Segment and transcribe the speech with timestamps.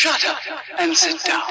[0.00, 0.38] Shut up
[0.78, 1.42] and sit down.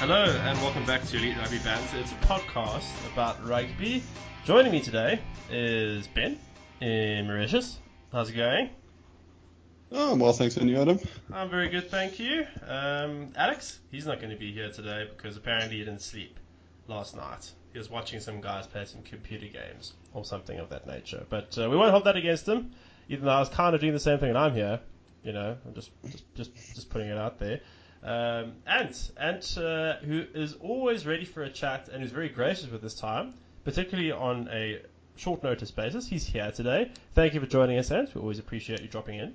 [0.00, 1.94] Hello and welcome back to Elite Rugby Bands.
[1.94, 4.02] It's a podcast about rugby.
[4.44, 6.40] Joining me today is Ben
[6.80, 7.78] in Mauritius.
[8.10, 8.70] How's it going?
[9.92, 11.00] Oh, well, thanks, and you, Adam?
[11.32, 12.46] I'm very good, thank you.
[12.66, 16.38] Um, Alex, he's not going to be here today because apparently he didn't sleep
[16.86, 17.50] last night.
[17.72, 21.24] He was watching some guys play some computer games or something of that nature.
[21.28, 22.70] But uh, we won't hold that against him,
[23.08, 24.78] even though I was kind of doing the same thing and I'm here.
[25.24, 27.60] You know, I'm just just just, just putting it out there.
[28.02, 32.70] Um, Ant, Ant, uh, who is always ready for a chat and is very gracious
[32.70, 34.80] with his time, particularly on a
[35.16, 36.08] short notice basis.
[36.08, 36.90] He's here today.
[37.14, 38.14] Thank you for joining us, Ant.
[38.14, 39.34] We always appreciate you dropping in.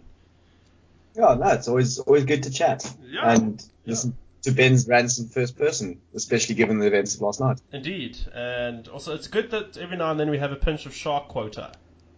[1.16, 5.28] Yeah, no, it's always always good to chat Yeah, and listen to Ben's rants in
[5.30, 7.62] first person, especially given the events of last night.
[7.72, 10.94] Indeed, and also it's good that every now and then we have a pinch of
[10.94, 11.72] shark quota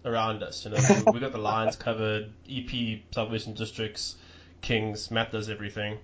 [0.04, 0.66] around us.
[0.66, 4.16] You know, we- we got the Lions covered, EP Southwestern Districts,
[4.62, 5.12] Kings.
[5.12, 6.00] Matt does everything.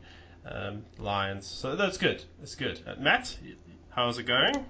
[0.46, 2.24] Um, Lions, so that's good.
[2.42, 2.80] It's good.
[2.86, 3.36] Uh, Matt,
[3.90, 4.66] how's it going?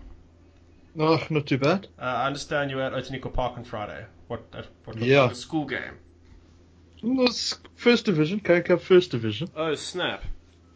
[0.95, 1.87] No, not too bad.
[1.99, 4.05] Uh, I understand you were at Otanico Park on Friday.
[4.27, 4.43] What?
[4.53, 5.23] Uh, what Yeah.
[5.23, 5.97] like school game?
[7.75, 9.49] First division, K Cup first division.
[9.55, 10.23] Oh snap!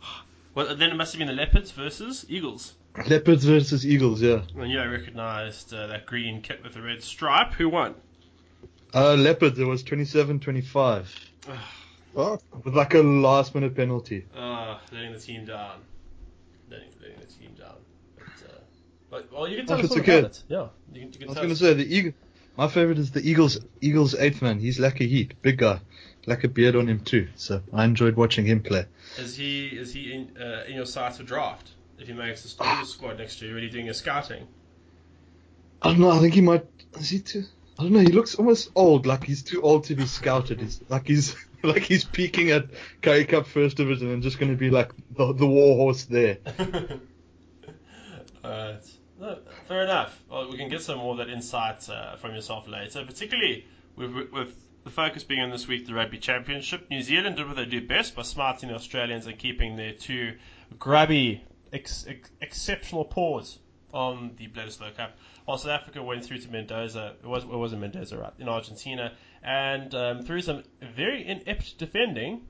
[0.54, 2.74] Well, then it must have been the Leopards versus Eagles.
[3.08, 4.42] Leopards versus Eagles, yeah.
[4.58, 7.54] And yeah, I recognised uh, that green kit with the red stripe.
[7.54, 7.94] Who won?
[8.92, 11.06] Uh, Leopards, it was 27-25.
[12.16, 12.40] Oh.
[12.64, 14.26] With like a last minute penalty.
[14.36, 15.82] Uh, letting the team down.
[16.72, 17.76] Letting, letting the team down.
[18.18, 18.58] But, uh,
[19.12, 20.20] but well, you can tell Oh, us it's all okay.
[20.20, 20.44] about it.
[20.48, 22.14] Yeah, you can, you can I was gonna say the Eagle.
[22.58, 23.60] My favorite is the Eagles.
[23.82, 24.58] Eagles eighth man.
[24.58, 25.80] He's like a heat, big guy,
[26.28, 27.30] like a beard on him too.
[27.36, 28.86] So I enjoyed watching him play.
[29.18, 31.72] Is he is he in uh, in your sights for draft?
[31.98, 34.48] If he makes the starting squad next year, really doing your scouting.
[35.82, 36.12] I don't know.
[36.12, 36.68] I think he might.
[37.00, 37.46] Is he too?
[37.80, 38.00] I don't know.
[38.00, 39.08] He looks almost old.
[39.08, 40.60] Like he's too old to be scouted.
[40.62, 42.66] He's like he's like he's peaking at
[43.02, 46.38] K Cup first division and just going to be like the the war horse there.
[48.46, 48.86] Alright.
[49.20, 50.16] No, fair enough.
[50.30, 54.14] Well, we can get some more of that insight uh, from yourself later, particularly with,
[54.32, 54.54] with
[54.88, 56.90] the focus being on this week, the Rugby Championship.
[56.90, 60.38] New Zealand did what they do best by smarting the Australians and keeping their two
[60.78, 61.42] grabby,
[61.74, 63.60] ex- ex- exceptional paws
[63.94, 65.18] on the Bledisloe Cup.
[65.44, 69.14] While South Africa went through to Mendoza, it, was, it wasn't Mendoza, right, in Argentina,
[69.44, 72.48] and um, through some very inept defending,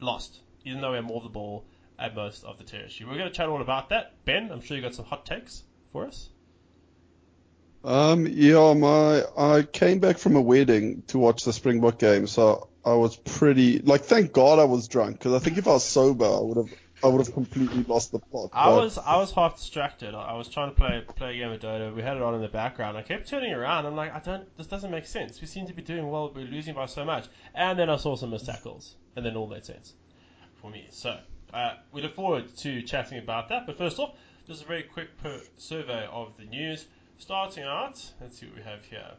[0.00, 1.64] lost, even though we had more of the ball
[2.00, 3.08] at most of the territory.
[3.08, 4.24] We're going to chat all about that.
[4.24, 6.30] Ben, I'm sure you got some hot takes for us.
[7.82, 12.68] Um, yeah, my I came back from a wedding to watch the Springbok game, so
[12.84, 15.84] I was pretty like, thank God I was drunk because I think if I was
[15.84, 16.70] sober, I would have
[17.02, 18.50] I would have completely lost the plot.
[18.52, 20.14] I was I was half distracted.
[20.14, 21.94] I was trying to play play a game of Dota.
[21.94, 22.98] We had it on in the background.
[22.98, 23.86] I kept turning around.
[23.86, 24.56] I'm like, I don't.
[24.56, 25.40] This doesn't make sense.
[25.40, 26.30] We seem to be doing well.
[26.34, 27.26] We're losing by so much.
[27.54, 29.94] And then I saw some missed tackles, and then all made sense
[30.60, 30.86] for me.
[30.90, 31.18] So
[31.54, 33.66] uh, we look forward to chatting about that.
[33.66, 34.14] But first off,
[34.46, 36.86] just a very quick per survey of the news.
[37.20, 39.10] Starting out, let's see what we have here.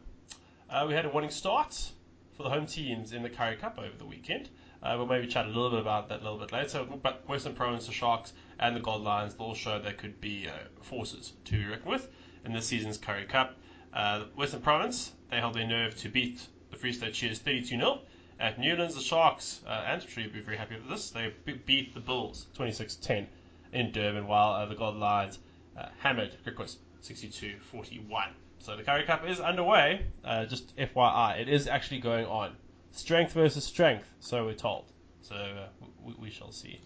[0.68, 1.92] Uh, we had a winning start
[2.36, 4.50] for the home teams in the Currie Cup over the weekend.
[4.82, 6.84] Uh, we'll maybe chat a little bit about that a little bit later.
[7.00, 10.82] But Western Province, the Sharks, and the Gold Lions all show they could be uh,
[10.82, 12.10] forces to be reckoned with
[12.44, 13.54] in this season's Currie Cup.
[13.94, 18.00] Uh, Western Province, they held their nerve to beat the Free State Cheers 32 0.
[18.40, 21.32] At Newlands, the Sharks, uh, and I'm sure you'll be very happy with this, they
[21.66, 23.28] beat the Bulls 26 10
[23.72, 25.38] in Durban, while uh, the Gold Lions
[25.78, 28.28] uh, hammered Griquas 62 41.
[28.60, 30.06] So the Currie Cup is underway.
[30.24, 32.52] Uh, just FYI, it is actually going on.
[32.92, 34.84] Strength versus strength, so we're told.
[35.20, 35.66] So uh,
[36.04, 36.80] we, we shall see.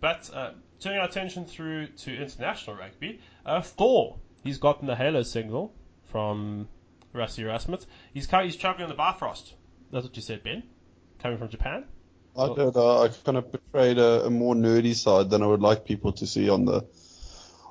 [0.00, 5.22] But uh, turning our attention through to international rugby, uh, Thor, he's gotten the Halo
[5.22, 5.72] signal
[6.10, 6.68] from
[7.14, 7.86] Rassie Erasmus.
[8.12, 9.54] He's, he's traveling on the Bifrost.
[9.92, 10.62] That's what you said, Ben?
[11.20, 11.84] Coming from Japan?
[12.36, 13.02] I know.
[13.02, 16.26] I kind of portrayed a, a more nerdy side than I would like people to
[16.26, 16.82] see on the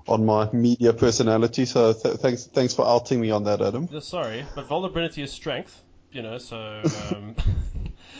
[0.08, 1.66] on my media personality.
[1.66, 3.88] So th- thanks thanks for outing me on that, Adam.
[3.92, 5.82] Yeah, sorry, but vulnerability is strength,
[6.12, 6.82] you know, so.
[7.12, 7.36] Um,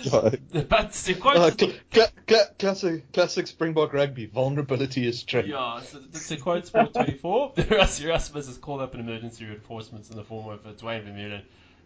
[0.04, 0.30] Yeah.
[0.70, 1.38] but they're quite.
[1.38, 4.28] Uh, cl- cl- cl- classic, classic Springbok rugby.
[4.28, 5.50] Vulnerability is strength.
[5.50, 10.10] Yeah, so to to quote Sport 24, Rassie Erasmus has called up an emergency reinforcements
[10.12, 11.42] in the form of uh, Duane Vermeulen,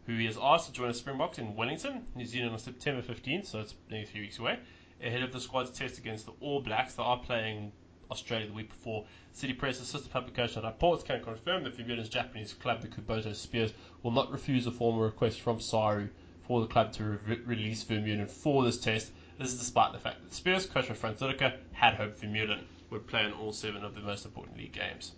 [0.07, 3.45] who he has asked to join the Springboks in Wellington, New Zealand on September 15th,
[3.45, 4.59] so it's nearly three weeks away,
[5.01, 6.95] ahead of the squad's test against the All Blacks.
[6.95, 7.71] that are playing
[8.11, 9.05] Australia the week before.
[9.33, 13.73] City Press's sister publication reports can confirm that Vermeulen's Japanese club, the Kubota Spears,
[14.03, 16.09] will not refuse a formal request from Saru
[16.41, 19.11] for the club to re- release Vermeulen for this test.
[19.39, 23.23] This is despite the fact that Spears coach Frans Ludeke had hoped Vermeulen would play
[23.23, 25.13] in all seven of the most important league games.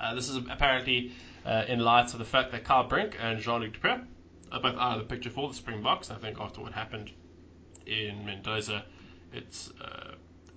[0.00, 1.12] Uh, this is apparently
[1.44, 4.06] uh, in light of the fact that Carl Brink and Jean-Luc du Preez
[4.50, 6.10] are both out of the picture for the Springboks.
[6.10, 7.10] I think after what happened
[7.86, 8.84] in Mendoza,
[9.32, 10.14] it's uh,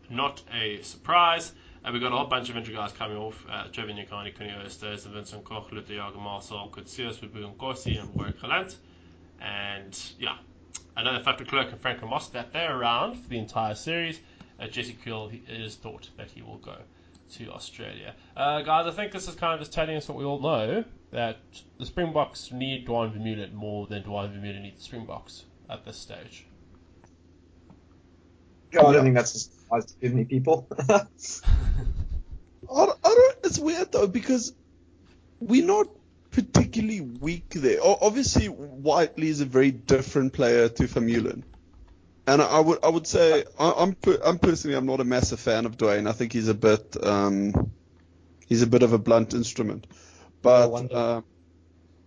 [0.09, 1.51] not a surprise.
[1.85, 3.45] Uh, we've got a whole bunch of injury guys coming off.
[3.49, 8.13] Uh, Trevor Nyakane, Cuneo Estes, Vincent Koch, Lood de Jager, Marcel Coetzee, Wibu Nkosi, and
[8.15, 8.75] Warrick Gelant.
[9.41, 10.37] And yeah,
[10.95, 13.75] I know that Faf de Klerk and Franco Moss that they're around for the entire
[13.75, 14.19] series.
[14.59, 16.77] Uh, Jesse Kuhl it is thought that he will go
[17.33, 18.13] to Australia.
[18.37, 20.85] Uh, guys, I think this is kind of just telling us what we all know
[21.11, 21.37] that
[21.79, 26.45] the Springboks need Duane Vermeulen more than Duane Vermeulen needs the Springboks at this stage.
[28.71, 29.49] Yeah, I don't think that's
[29.81, 30.67] to many people.
[30.89, 31.05] I
[32.69, 34.53] I don't, it's weird though because
[35.39, 35.87] we're not
[36.31, 37.79] particularly weak there.
[37.83, 41.43] Obviously, Whiteley is a very different player to Vermeulen.
[42.25, 45.39] And I would I would say I, I'm per, I'm personally I'm not a massive
[45.39, 46.07] fan of Duane.
[46.07, 47.71] I think he's a bit um,
[48.47, 49.87] he's a bit of a blunt instrument.
[50.41, 50.95] But wonder.
[50.95, 51.25] um,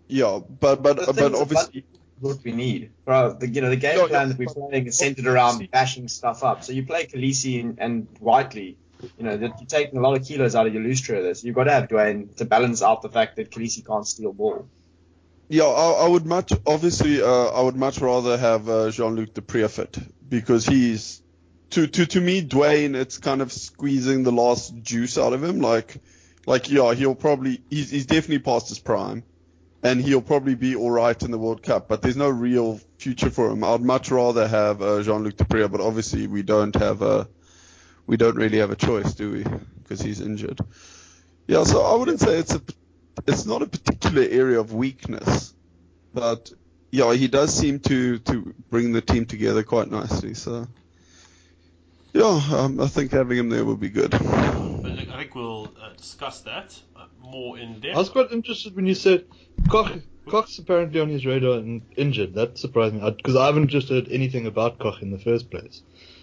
[0.08, 1.84] yeah, but but but obviously
[2.20, 2.90] what we need.
[3.04, 4.34] Bro, the, you know, the game Yeah, plan yeah.
[4.34, 6.64] that we're playing is centered around bashing stuff up.
[6.64, 8.76] So you play Kolisi and, and Whiteley.
[9.18, 11.44] You know, that you're taking a lot of kilos out of your loose traders.
[11.44, 14.68] You've got to have Duane to balance out the fact that Kolisi can't steal ball.
[15.48, 19.42] Yeah, I, I would much obviously uh, I would much rather have uh, Jean-Luc du
[19.42, 19.98] Preez fit
[20.28, 21.22] because he's
[21.70, 25.60] to to to me Duane it's kind of squeezing the last juice out of him
[25.60, 25.98] like
[26.46, 29.22] like yeah he'll probably he's he's definitely past his prime
[29.82, 33.30] and he'll probably be all right in the World Cup but there's no real future
[33.30, 33.62] for him.
[33.62, 37.28] I'd much rather have uh, Jean-Luc du Preez but obviously we don't have a
[38.06, 39.44] we don't really have a choice do we
[39.82, 40.60] because he's injured.
[41.46, 42.62] Yeah, so I wouldn't say it's a
[43.26, 45.54] it's not a particular area of weakness,
[46.12, 46.52] but
[46.90, 50.34] yeah, he does seem to to bring the team together quite nicely.
[50.34, 50.66] So
[52.12, 54.14] yeah, um, I think having him there would be good.
[55.32, 57.94] But look, I think we'll uh, discuss that uh, more in depth.
[57.96, 59.24] I was quite interested when you said
[59.68, 60.00] Koch.
[60.28, 62.34] Koch's apparently on his radar and injured.
[62.34, 65.82] That surprised me because I haven't just heard anything about Koch in the first place.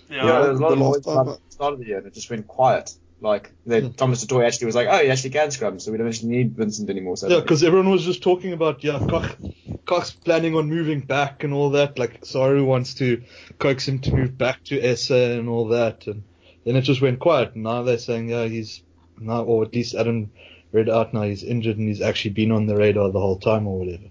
[0.10, 1.80] yeah, Yeah, there was a lot the of last noise time- about the start of
[1.80, 2.92] the year and it just went quiet.
[3.22, 3.92] Like, then Hmm.
[3.94, 6.30] Thomas du Toit actually was like, oh, he actually can scrum, so we don't actually
[6.30, 7.16] need Vincent anymore.
[7.16, 9.38] So Yeah, because everyone was just talking about yeah, Koch,
[9.86, 11.98] Koch's planning on moving back and all that.
[11.98, 13.24] Like Saru wants to
[13.60, 16.24] coax him to move back to ESA and all that, and
[16.66, 17.56] then it just went quiet.
[17.56, 18.84] And now they're saying yeah, he's
[19.24, 20.32] now, or at least Adam
[20.74, 23.68] read out now he's injured and he's actually been on the radar the whole time
[23.68, 24.04] or whatever.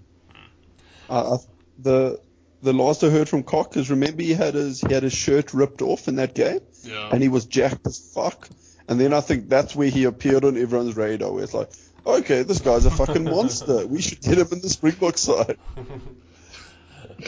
[1.09, 1.37] Uh,
[1.77, 2.19] the
[2.61, 5.53] the last I heard from Koch is remember he had his he had his shirt
[5.53, 7.09] ripped off in that game yeah.
[7.11, 8.47] and he was jacked as fuck.
[8.87, 11.31] And then I think that's where he appeared on everyone's radar.
[11.31, 11.69] Where it's like,
[12.05, 13.85] okay, this guy's a fucking monster.
[13.85, 15.57] We should get him in the Springbok side.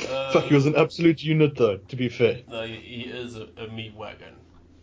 [0.09, 1.77] Uh, Fuck, he was an absolute unit though.
[1.77, 2.41] To be fair.
[2.49, 4.35] No, he, he is a, a meat wagon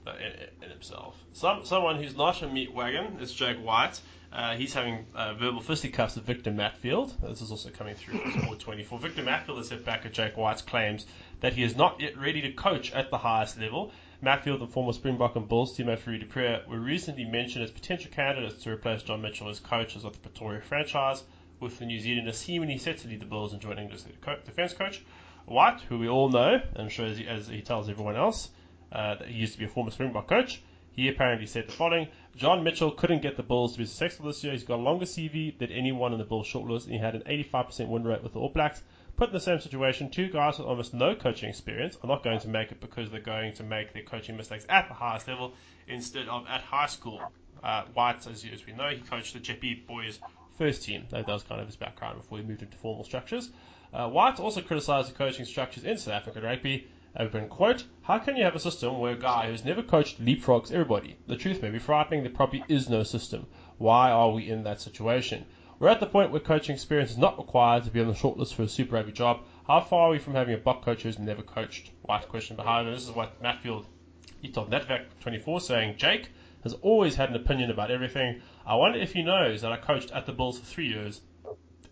[0.07, 1.17] in, in himself.
[1.33, 4.01] Some someone who's not a meat wagon is Jake White.
[4.33, 7.13] Uh, he's having uh, verbal fisticuffs with Victor Matfield.
[7.21, 8.99] This is also coming through Sport 24.
[8.99, 11.05] Victor Matfield has hit back at Jake White's claims
[11.41, 13.93] that he is not yet ready to coach at the highest level.
[14.25, 18.11] Matfield and former Springbok and Bulls teammate Fourie du Preez were recently mentioned as potential
[18.11, 21.25] candidates to replace John Mitchell as coaches of the Pretoria franchise,
[21.61, 24.03] with the New Zealander seemingly set to lead the Bulls and join English
[24.45, 25.03] defence coach.
[25.45, 28.49] White, who we all know, as he, as he tells everyone else,
[28.93, 30.63] uh, that he used to be a former Springbok coach.
[30.95, 34.45] He apparently said the following: John Mitchell couldn't get the Bulls to be successful this
[34.45, 34.53] year.
[34.53, 37.23] He's got a longer CV than anyone in the Bulls shortlist, and he had an
[37.23, 38.83] 85% win rate with the All Blacks.
[39.17, 42.41] Put in the same situation, two guys with almost no coaching experience are not going
[42.41, 45.53] to make it because they're going to make their coaching mistakes at the highest level
[45.87, 47.21] instead of at high school.
[47.63, 50.19] Uh, White, as, as we know, he coached the Jeppe boys
[50.59, 51.07] first team.
[51.11, 53.51] That, that was kind of his background before he moved into formal structures.
[53.93, 56.89] Uh, White also criticised the coaching structures in South African rugby.
[57.15, 60.73] Open quote, How can you have a system where a guy who's never coached leapfrogs
[60.73, 61.19] everybody?
[61.27, 63.47] The truth may be frightening, there probably is no system.
[63.77, 65.45] Why are we in that situation?
[65.79, 68.55] We're at the point where coaching experience is not required to be on the shortlist
[68.55, 69.41] for a Super Rugby job.
[69.67, 71.91] How far are we from having a buck coach who's never coached?
[72.01, 72.89] White question behind.
[72.89, 73.85] This is what Matfield
[74.41, 76.31] he told Netvac 24 saying, Jake
[76.63, 78.41] has always had an opinion about everything.
[78.65, 81.21] I wonder if he knows that I coached at the Bulls for three years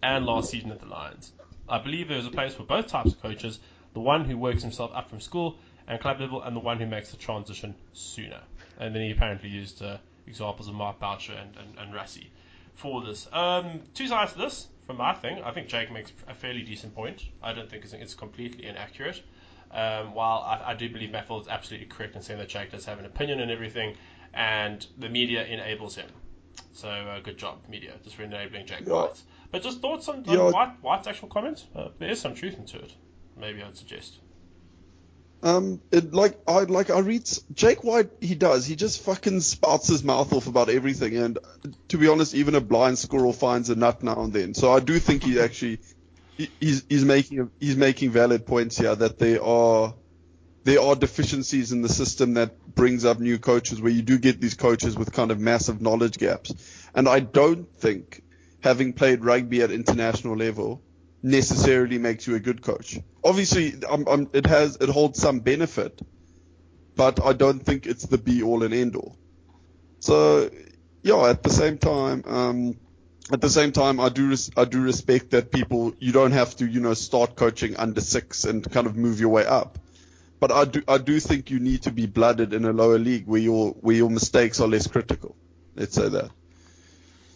[0.02, 1.32] and last season at the Lions.
[1.68, 3.60] I believe there is a place for both types of coaches,
[3.94, 6.86] the one who works himself up from school and club level and the one who
[6.86, 8.40] makes the transition sooner.
[8.78, 12.28] And then he apparently used uh, examples of Mark Boucher and, and, and Rassie
[12.74, 13.28] for this.
[13.32, 15.42] Um, two sides to this from my thing.
[15.42, 17.24] I think Jake makes a fairly decent point.
[17.42, 19.22] I don't think it's, it's completely inaccurate.
[19.72, 22.84] Um, while I, I do believe Matfield is absolutely correct in saying that Jake does
[22.86, 23.94] have an opinion and everything,
[24.34, 26.08] and the media enables him.
[26.72, 28.94] So uh, good job, media, just for enabling Jake Yeah.
[28.94, 29.22] White.
[29.50, 30.50] But just thoughts on, on Yeah.
[30.50, 31.66] White, White's actual comment?
[31.74, 32.94] Uh, there is some truth into it.
[33.40, 34.18] Maybe I'd suggest.
[35.42, 38.10] Um, it like I like I read Jake White.
[38.20, 38.66] He does.
[38.66, 41.16] He just fucking spouts his mouth off about everything.
[41.16, 41.38] And
[41.88, 44.52] to be honest, even a blind squirrel finds a nut now and then.
[44.52, 45.80] So I do think he actually
[46.36, 49.94] he, he's he's making a, he's making valid points here that there are
[50.64, 54.42] there are deficiencies in the system that brings up new coaches where you do get
[54.42, 56.52] these coaches with kind of massive knowledge gaps.
[56.94, 58.22] And I don't think
[58.60, 60.82] having played rugby at international level
[61.22, 62.98] necessarily makes you a good coach.
[63.24, 66.00] Obviously, um, um, it has it holds some benefit,
[66.96, 69.16] but I don't think it's the be all and end all.
[70.00, 70.50] So,
[71.02, 72.76] yeah, at the same time, um,
[73.32, 76.56] at the same time, I do res- I do respect that people you don't have
[76.56, 79.78] to you know start coaching under six and kind of move your way up.
[80.40, 83.26] But I do I do think you need to be blooded in a lower league
[83.26, 85.36] where your where your mistakes are less critical.
[85.76, 86.30] Let's say that.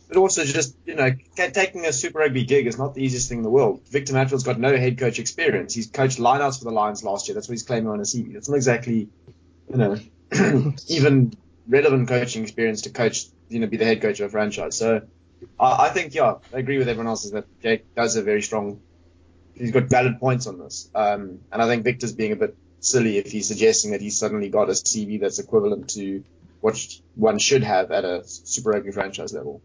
[0.09, 3.39] But also just, you know, taking a Super Rugby gig is not the easiest thing
[3.39, 3.81] in the world.
[3.89, 5.75] Victor Matfield's got no head coach experience.
[5.75, 7.35] He's coached lineouts for the Lions last year.
[7.35, 8.35] That's what he's claiming on his CV.
[8.35, 9.09] It's not exactly,
[9.71, 9.99] you know,
[10.89, 11.35] even
[11.67, 14.77] relevant coaching experience to coach, you know, be the head coach of a franchise.
[14.77, 15.03] So
[15.59, 18.43] I, I think, yeah, I agree with everyone else is that Jake does a very
[18.43, 18.81] strong,
[19.55, 20.91] he's got valid points on this.
[20.95, 24.51] Um, and I think Victor's being a bit silly if he's suggesting that he's suddenly
[24.51, 26.23] got a CV that's equivalent to
[26.61, 26.79] what
[27.15, 29.63] one should have at a Super Rugby franchise level.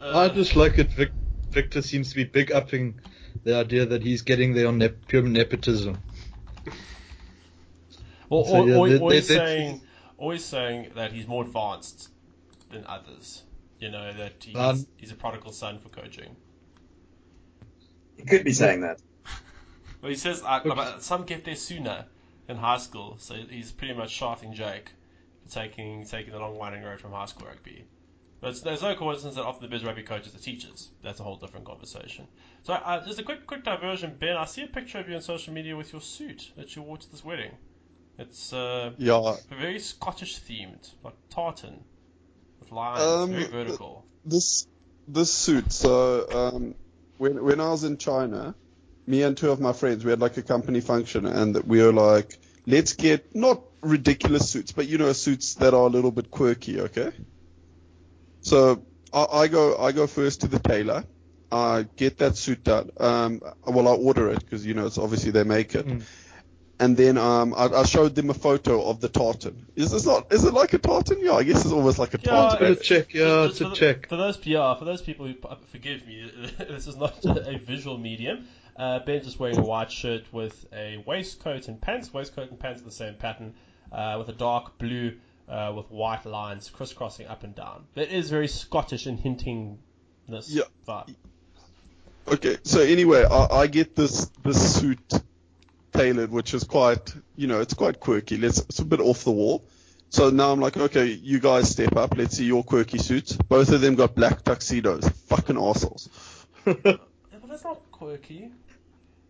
[0.00, 0.90] Uh, I just like it.
[0.92, 1.10] Vic,
[1.50, 3.00] Victor seems to be big upping
[3.44, 5.98] the idea that he's getting there on nep- pure nepotism.
[8.28, 9.80] Well, So, yeah, al- they- always they- they- saying,
[10.18, 12.10] always saying that he's more advanced
[12.70, 13.42] than others.
[13.78, 16.36] You know that he's, Um, he's a prodigal son for coaching.
[18.16, 19.00] He could be saying that.
[20.00, 22.06] But he says uh, but some get there sooner
[22.48, 24.90] in high school, so he's pretty much shafting Jake
[25.42, 27.84] for taking taking the long winding road from high school rugby.
[28.40, 30.90] But there's no coincidence that often the best rugby coaches are teachers.
[31.02, 32.28] That's a whole different conversation.
[32.62, 34.36] So uh, just a quick quick diversion, Ben.
[34.36, 36.98] I see a picture of you on social media with your suit that you wore
[36.98, 37.50] to this wedding.
[38.16, 41.84] It's uh, Yeah, very Scottish themed, like tartan
[42.60, 44.04] with lines, Um, very vertical.
[44.24, 44.66] this
[45.08, 45.72] this suit.
[45.72, 46.74] So um,
[47.16, 48.54] when when I was in China,
[49.06, 51.92] me and two of my friends, we had like a company function, and we were
[51.92, 56.30] like, let's get not ridiculous suits, but you know, suits that are a little bit
[56.30, 56.80] quirky.
[56.80, 57.12] Okay.
[58.40, 61.04] So I, I go I go first to the tailor.
[61.50, 62.90] I get that suit done.
[62.98, 65.86] Um, well, I order it because you know it's obviously they make it.
[65.86, 66.02] Mm.
[66.80, 69.66] And then um, I, I showed them a photo of the tartan.
[69.74, 70.32] Is this not?
[70.32, 71.18] Is it like a tartan?
[71.20, 72.72] Yeah, I guess it's almost like a Yeah, tartan.
[72.72, 74.08] It's a check, yeah, Just- it's a for, check.
[74.08, 77.98] For those yeah, for those people who uh, forgive me, this is not a visual
[77.98, 78.46] medium.
[78.76, 82.14] Uh, Ben's just wearing a white shirt with a waistcoat and pants.
[82.14, 83.54] Waistcoat and pants are the same pattern,
[83.90, 85.16] uh, with a dark blue
[85.48, 87.84] uh, with white lines crisscrossing up and down.
[87.94, 89.78] That is very Scottish and hinting
[90.28, 90.62] this Yeah.
[90.86, 91.14] vibe.
[92.26, 95.00] Okay, so anyway, I, I get this this suit
[95.92, 98.36] tailored, which is quite, you know, it's quite quirky.
[98.36, 99.64] Let's, it's a bit off the wall.
[100.10, 102.16] So now I'm like, okay, you guys step up.
[102.16, 103.32] Let's see your quirky suits.
[103.36, 105.08] Both of them got black tuxedos.
[105.28, 106.08] Fucking assholes.
[106.66, 106.74] Yeah,
[107.40, 108.50] but that's not quirky.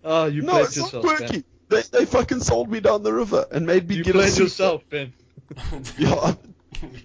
[0.04, 1.44] Ah, you no, played it's not quirky.
[1.68, 1.82] Ben.
[1.92, 4.32] They, they fucking sold me down the river and made me You get a played
[4.32, 4.44] suit.
[4.44, 5.12] yourself, Ben.
[5.98, 6.34] Yeah,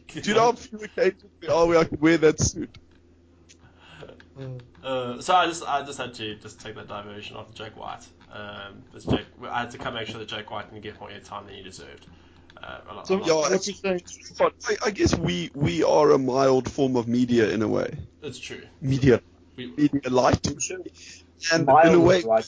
[0.08, 2.78] do you know how few occasions there are where I can wear that suit?
[4.84, 8.06] Uh, so I just I just had to just take that diversion off Jake White.
[8.32, 11.46] Um, Jake, I had to come make sure that Jake White didn't get more airtime
[11.46, 12.08] than he deserved.
[12.62, 16.12] Uh, a lot, a So lot- Yeah, it's- But I, I guess we, we are
[16.12, 17.96] a mild form of media in a way.
[18.22, 18.62] it's true.
[18.82, 19.22] Media,
[19.56, 20.48] We, media light.
[21.52, 22.48] And Mild in a way, right.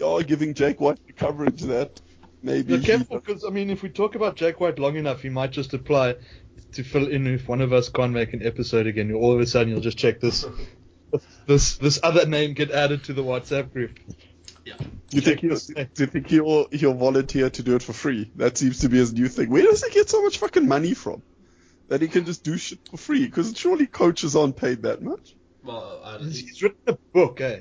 [0.00, 2.00] we are giving Jake White the coverage that
[2.42, 2.74] maybe.
[2.76, 5.28] Be he- careful, because I mean, if we talk about Jack White long enough, he
[5.28, 6.16] might just apply
[6.72, 9.12] to fill in if one of us can't make an episode again.
[9.12, 10.46] All of a sudden, you'll just check this,
[11.46, 13.98] this, this other name get added to the WhatsApp group.
[14.64, 14.74] yeah.
[14.78, 18.30] Do you think he'll, do you think he'll, he'll volunteer to do it for free?
[18.36, 19.50] That seems to be his new thing.
[19.50, 21.22] Where does he get so much fucking money from?
[21.88, 23.26] That he can just do shit for free?
[23.26, 25.34] Because surely coaches aren't paid that much.
[25.62, 27.60] Well, I, He's written a book, eh?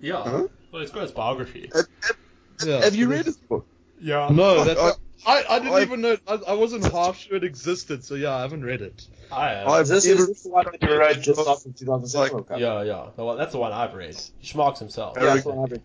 [0.00, 0.22] yeah.
[0.22, 0.48] Huh?
[0.72, 1.68] Well, it's got his biography.
[1.74, 2.16] Have, have-
[2.64, 2.82] Yeah.
[2.84, 3.66] have you read his book?
[4.00, 4.28] Yeah.
[4.30, 6.16] No, that's I, I didn't I- even know.
[6.28, 9.06] I, I wasn't half sure it existed, so yeah, I haven't read it.
[9.32, 9.68] I have.
[9.68, 12.82] I've this, is this the one that you wrote just after 2007 Like- World yeah,
[12.82, 13.08] yeah.
[13.16, 14.14] The one- that's the one I've read.
[14.42, 15.16] Schmarks himself.
[15.16, 15.82] Yeah, that's the one I've read.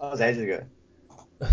[0.00, 0.64] That was ages ago.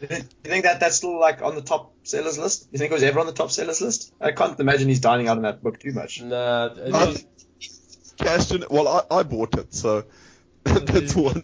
[0.00, 2.68] Do you think that that's still like on the top sellers list?
[2.72, 4.12] You think it was ever on the top sellers list?
[4.20, 6.20] I can't imagine he's dining out on that book too much.
[6.22, 7.24] nah, Uh, it-
[8.18, 8.64] cashed in.
[8.70, 10.04] Well, I, I bought it, so
[10.64, 11.42] that's one.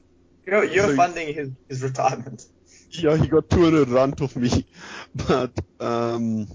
[0.50, 2.44] You're, you're So- funding his, his retirement.
[2.92, 4.66] Yeah, he got 200 rand off me.
[5.14, 6.46] But, um,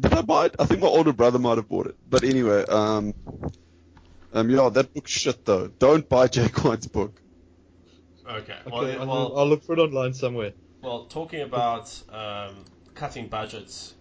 [0.00, 0.56] did I buy it?
[0.58, 1.96] I think my older brother might have bought it.
[2.08, 3.12] But anyway, um,
[4.32, 5.68] um, yeah, that book's shit though.
[5.68, 7.20] Don't buy Jake White's book.
[8.26, 8.54] Okay.
[8.66, 10.52] Okay, Well, I'll, well, I'll look for it online somewhere.
[10.80, 13.94] well, talking about um, cutting budgets.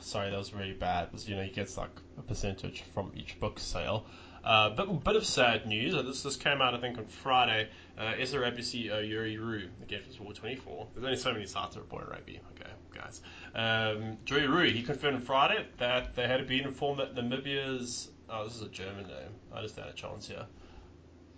[0.00, 1.10] Sorry, that was really bad.
[1.10, 4.06] Because, you know, he gets like a percentage from each book sale.
[4.44, 5.94] Uh, but a bit of sad news.
[5.94, 7.68] Uh, This this came out I think on Friday.
[7.96, 10.88] Uh, SRAB CEO Jurie Roux, again from Sport 24.
[10.94, 12.40] There's only so many sites that report rugby.
[12.60, 13.20] Okay, guys.
[13.54, 18.44] Um, Jurie Roux, he confirmed on Friday that they had been informed that Namibia's oh
[18.44, 19.30] this is a German name.
[19.54, 20.44] I just had a chance here.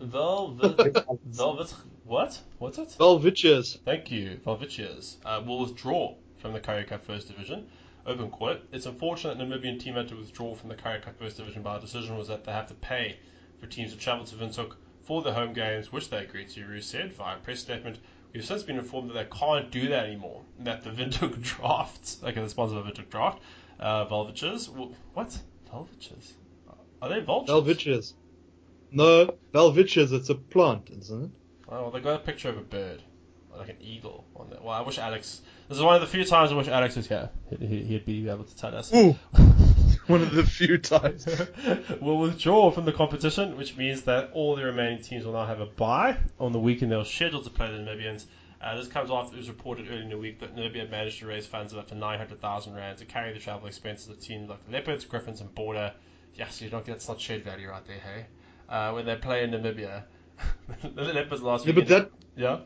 [0.00, 0.96] Velvet
[1.26, 2.38] Velvet what?
[2.58, 2.96] What's it?
[2.98, 3.78] Velvicius.
[3.84, 7.66] Thank you, Valvicius, uh, will withdraw from the Currie Cup First Division.
[8.06, 8.62] Open quote.
[8.72, 11.70] It's unfortunate that Namibian team had to withdraw from the Currie Cup First Division, but
[11.70, 13.16] our decision was that they have to pay
[13.58, 16.86] for teams to travel to Windhoek for the home games, which they agreed to, Roos
[16.86, 17.98] said via a press statement.
[18.32, 22.18] We've since been informed that they can't do that anymore, and that the Windhoek draft,
[22.22, 23.42] okay, the sponsor of the Windhoek draft,
[23.80, 25.38] uh, w- what?
[25.72, 26.32] Valvicius?
[27.02, 27.54] Are they vultures?
[27.54, 28.12] Velvicius.
[28.90, 30.12] No, Velvicius.
[30.12, 31.30] It's a plant, isn't it?
[31.68, 33.02] Oh, well, they got a picture of a bird,
[33.58, 34.58] like an eagle on there.
[34.62, 35.40] Well, I wish Alex.
[35.68, 37.30] This is one of the few times I wish Alex was here.
[37.58, 38.92] He- He'd be able to tell us.
[38.94, 39.14] Ooh.
[40.06, 41.26] One of the few times.
[42.00, 45.58] will withdraw from the competition, which means that all the remaining teams will now have
[45.58, 48.24] a bye on the weekend they were scheduled to play the Namibians.
[48.62, 51.26] Uh, this comes after it was reported early in the week that Namibia managed to
[51.26, 54.64] raise funds of up to 900,000 rand to carry the travel expenses of teams like
[54.66, 55.92] the Leopards, Griffins, and Border.
[56.36, 58.26] Yes, you don't get that's not shared value right there, hey?
[58.68, 60.04] Uh, when they play in Namibia.
[60.82, 61.88] the Leopards last Yeah, week.
[61.88, 62.58] but that Yeah?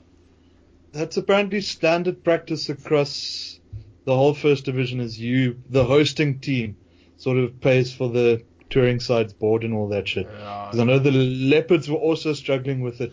[0.92, 3.59] That's apparently standard practice across
[4.04, 5.00] the whole first division.
[5.00, 6.76] Is you the hosting team
[7.16, 10.26] sort of pays for the touring sides board and all that shit.
[10.30, 10.68] Yeah.
[10.70, 13.12] 'Cause I know the leopards were also struggling with it.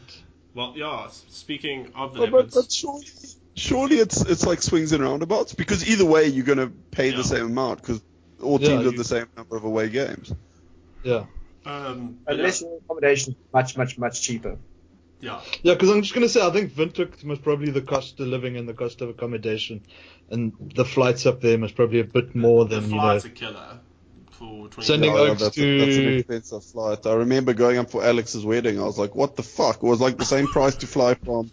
[0.53, 1.07] Well, yeah.
[1.29, 3.05] Speaking of the But, but, Leopards, but surely,
[3.55, 7.17] surely it's it's like swings and roundabouts because either way you're going to pay Yeah.
[7.17, 8.01] the same amount because
[8.41, 10.33] all Yeah, teams have you- the same number of away games.
[11.03, 11.25] Yeah.
[11.65, 14.57] um, but Unless your accommodation is much, much, much cheaper.
[15.19, 18.27] Yeah, Yeah, because I'm just gonna say I think Windhoek must probably the cost of
[18.27, 19.81] living and the cost of accommodation,
[20.29, 23.01] and the flights up there must probably a bit more the than you know.
[23.01, 23.79] flight's a killer
[24.31, 27.05] for Sending Yeah, Oaks that's, a, that's an expensive flight.
[27.07, 28.79] I remember going up for Alex's wedding.
[28.79, 29.77] I was like, what the fuck?
[29.77, 31.49] It was like the same price to fly from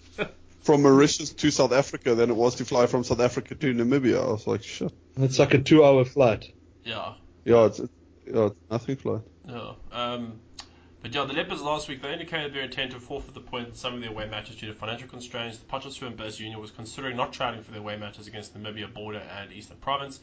[0.63, 4.23] from Mauritius to South Africa than it was to fly from South Africa to Namibia.
[4.23, 4.93] I was like, shit.
[5.17, 6.53] It's like a two-hour flight.
[6.85, 7.81] Yeah, Yeah, it's,
[8.27, 9.23] yeah, it's nothing flight.
[9.49, 9.73] yeah.
[9.93, 10.41] Um,
[11.05, 13.75] but yeah, the Leopards last week they indicated their intent to forfeit the point in
[13.75, 15.59] some of their away matches due to financial constraints.
[15.59, 18.59] The Potchefstroom and Bas Union was considering not travelling for their away matches against the
[18.59, 20.21] Namibia Border and Eastern Province.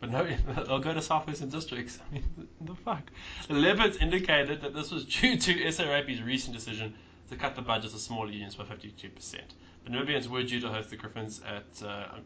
[0.00, 0.28] But no,
[0.66, 1.98] they'll go to Southwestern Districts.
[2.10, 2.24] I mean,
[2.60, 3.10] the fuck.
[3.48, 6.92] The Leopards indicated that this was due to SRAP's recent decision
[7.30, 9.40] to cut the budgets of smaller unions by 52%.
[9.84, 12.18] The Namibians were due to host the Griffins at uh,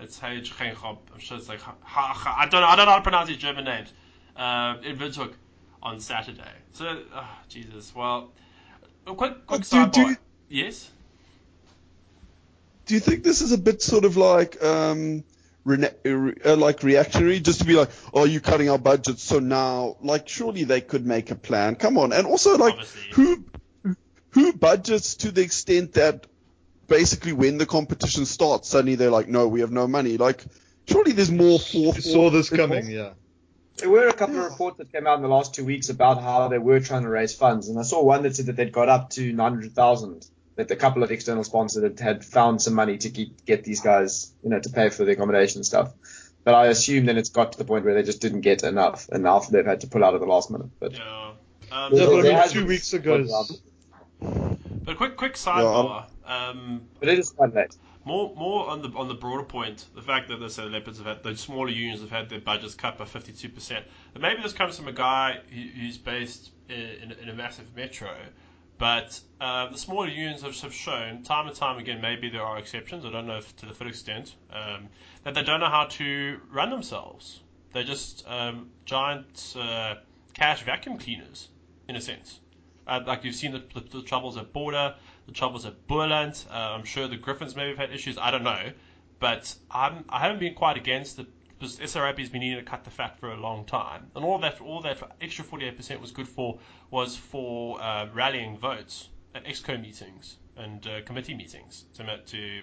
[0.00, 0.52] it's Hage.
[0.60, 1.60] I'm sure it's like
[1.96, 2.66] I don't know.
[2.66, 3.92] I don't know how to pronounce these German names.
[4.34, 5.34] Uh, in Windhoek
[5.84, 6.50] on Saturday.
[6.72, 7.94] So, oh, Jesus.
[7.94, 8.32] Well,
[9.06, 10.16] a quick quick Do- do you-
[10.48, 10.90] yes.
[12.86, 15.24] Do you think this is a bit sort of like um,
[15.64, 19.96] rena- uh, like reactionary, just to be like, oh, you're cutting our budget, so now,
[20.02, 21.76] like, surely they could make a plan.
[21.76, 23.10] Come on, and also like, Obviously.
[23.12, 23.44] who
[24.30, 26.26] who budgets to the extent that
[26.88, 30.16] basically when the competition starts, suddenly they're like, no, we have no money.
[30.18, 30.44] Like,
[30.88, 31.94] surely there's more for.
[31.94, 32.90] I saw this coming.
[32.90, 33.10] Yeah.
[33.76, 36.22] There were a couple of reports that came out in the last two weeks about
[36.22, 38.72] how they were trying to raise funds, and I saw one that said that they'd
[38.72, 40.26] got up to 900,000.
[40.56, 43.80] That a couple of external sponsors had, had found some money to keep, get these
[43.80, 45.92] guys, you know, to pay for the accommodation and stuff.
[46.44, 49.08] But I assume then it's got to the point where they just didn't get enough,
[49.08, 50.68] and now they've had to pull out at the last minute.
[50.78, 51.32] But Yeah.
[51.72, 53.26] Um, Yeah, but I mean, two weeks ago.
[54.20, 56.06] but a quick quick sidebar.
[56.24, 57.76] Um, but it is quite late.
[58.06, 61.06] More, more on the on the broader point, the fact that the so Leopards have
[61.06, 63.86] had the smaller unions have had their budgets cut by 52 percent.
[64.18, 68.14] Maybe this comes from a guy who, who's based in, in, in a massive metro.
[68.76, 72.00] But uh, the smaller unions have, have shown time and time again.
[72.00, 73.04] Maybe there are exceptions.
[73.04, 74.88] I don't know if to the full extent um,
[75.22, 77.40] that they don't know how to run themselves.
[77.72, 79.96] They're just um, giant uh,
[80.34, 81.48] cash vacuum cleaners,
[81.88, 82.40] in a sense.
[82.86, 84.94] Uh, like you've seen the, the, the troubles at Border,
[85.26, 86.44] the troubles at Boland.
[86.50, 88.18] Uh, I'm sure the Griffins maybe have had issues.
[88.18, 88.72] I don't know,
[89.18, 91.26] but I'm, I haven't been quite against it
[91.58, 94.38] because SRAP has been needing to cut the fat for a long time, and all
[94.38, 96.58] that all that extra 48% was good for
[96.90, 102.60] was for uh, rallying votes at exco meetings and uh, committee meetings to to.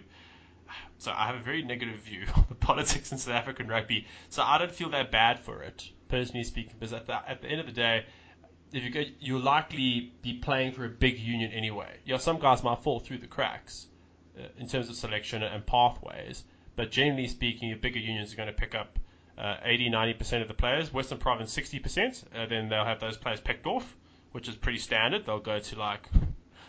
[1.00, 4.08] So I have a very negative view of the politics in South African rugby.
[4.30, 7.48] So I don't feel that bad for it, personally speaking, because at the, at the
[7.50, 8.06] end of the day,
[8.74, 11.98] if you go, you'll likely be playing for a big union anyway.
[12.06, 13.88] You know, some guys might fall through the cracks
[14.38, 16.44] uh, in terms of selection and pathways,
[16.76, 18.98] but generally speaking, your bigger unions are going to pick up
[19.38, 20.94] uh, 80, 90% of the players.
[20.94, 22.24] Western Province 60%.
[22.34, 23.96] Uh, then they'll have those players picked off,
[24.32, 25.26] which is pretty standard.
[25.26, 26.08] They'll go to like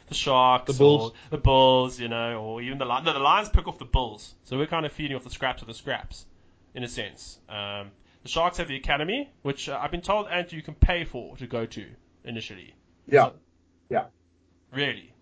[0.08, 1.10] the Sharks, The Bulls.
[1.12, 3.06] or the Bulls, you know, or even the Lions.
[3.06, 5.62] No, the Lions pick off the Bulls, so we're kind of feeding off the scraps
[5.62, 6.26] of the scraps,
[6.74, 7.38] in a sense.
[7.48, 7.90] Um,
[8.22, 11.36] the Sharks have the academy, which uh, I've been told, Andrew, you can pay for
[11.38, 11.86] to go to
[12.24, 12.74] initially.
[13.06, 13.30] Yeah.
[13.88, 14.06] Yeah.
[14.72, 15.12] Really?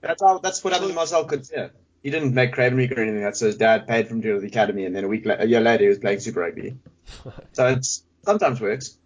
[0.00, 1.70] That's how, that's what happened to Marcel Coetzee.
[2.02, 3.22] He didn't make Craven Week or anything.
[3.22, 5.26] That's his dad paid for him to go to the academy, and then a week,
[5.26, 6.76] la- a year later, he was playing Super Rugby.
[7.52, 8.98] So it's sometimes works.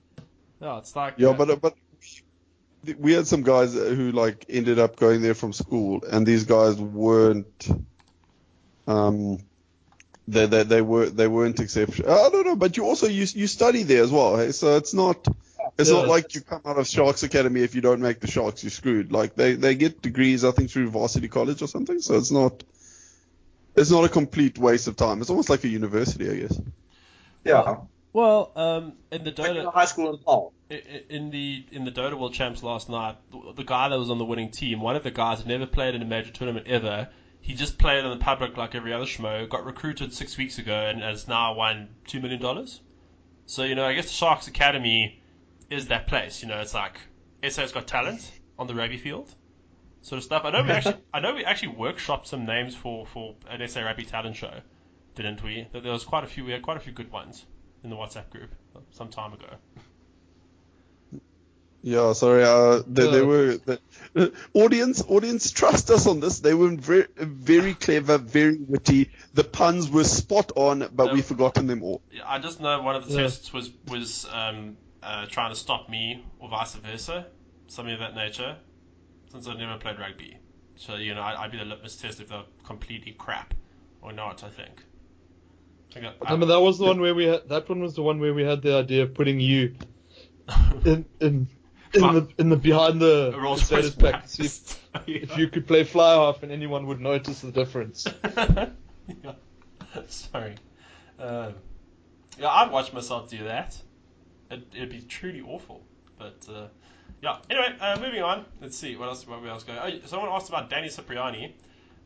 [0.61, 1.75] No, it's like Yeah, uh, but but
[2.99, 6.77] we had some guys who like ended up going there from school, and these guys
[6.77, 7.69] weren't.
[8.87, 9.39] Um,
[10.31, 12.11] they they they were they weren't exceptional.
[12.11, 14.53] I don't know, but you also you you study there as well, hey?
[14.53, 15.27] So it's not.
[15.79, 18.27] It's Yeah, not like you come out of Sharks Academy if you don't make the
[18.27, 19.13] Sharks, you're screwed.
[19.13, 22.01] Like they, they get degrees, I think, through varsity college or something.
[22.01, 22.63] So it's not
[23.77, 25.21] it's not a complete waste of time.
[25.21, 26.61] It's almost like a university, I guess.
[27.45, 27.77] Yeah.
[28.13, 30.53] well, um, in the Went to Dota, high school in Paul.
[30.71, 33.99] i- i- in the in the Dota World Champs last night, the, the guy that
[33.99, 36.31] was on the winning team, one of the guys had never played in a major
[36.31, 37.09] tournament ever.
[37.41, 39.49] He just played in the public like every other schmo.
[39.49, 42.81] Got recruited six weeks ago and has now won two million dollars.
[43.47, 45.21] So you know, I guess the Sharks Academy
[45.71, 46.43] is that place.
[46.43, 46.99] You know, it's like
[47.49, 49.35] SA's got talent on the rugby field,
[50.03, 50.45] sort of stuff.
[50.45, 53.81] I know we actually, I know we actually workshopped some names for for an SA
[53.81, 54.61] Rugby talent show,
[55.15, 55.67] didn't we?
[55.73, 56.45] There there was quite a few.
[56.45, 57.45] We had quite a few good ones
[57.83, 58.51] in the WhatsApp group
[58.91, 59.57] some time ago.
[61.83, 62.45] Yeah, sorry.
[62.45, 63.77] Uh, they, they were the, uh,
[64.55, 65.03] audience.
[65.09, 66.41] Audience, trust us on this.
[66.41, 69.11] They were very, very clever, very witty.
[69.35, 71.15] The puns were spot on, but No.
[71.15, 72.03] we've forgotten them all.
[72.25, 73.23] I just know one of the Yeah.
[73.23, 77.27] tests was was um, uh, trying to stop me or vice versa,
[77.69, 78.57] something of that nature.
[79.31, 80.37] Since I've never played rugby,
[80.75, 83.55] so you know I, I'd be the litmus test if they're completely crap
[84.03, 84.43] or not.
[84.43, 84.83] I think.
[85.91, 87.49] I think that, I mean, that was the one where we had.
[87.49, 89.77] That one was the one where we had the idea of putting you
[90.85, 91.49] in in
[91.95, 95.05] in the in the behind the status pack to see if, Max.
[95.07, 98.07] if you could play fly half and anyone would notice the difference.
[98.37, 99.33] yeah.
[100.09, 100.55] Sorry.
[101.19, 101.55] Um,
[102.39, 103.77] yeah, I'd watch myself do that.
[104.51, 105.85] It, it'd be truly awful.
[106.19, 106.69] But uh,
[107.23, 107.39] yeah.
[107.49, 108.45] Anyway, uh, moving on.
[108.61, 109.27] Let's see what else.
[109.27, 109.79] What else going?
[109.79, 111.55] Oh, someone asked about Danny Cipriani.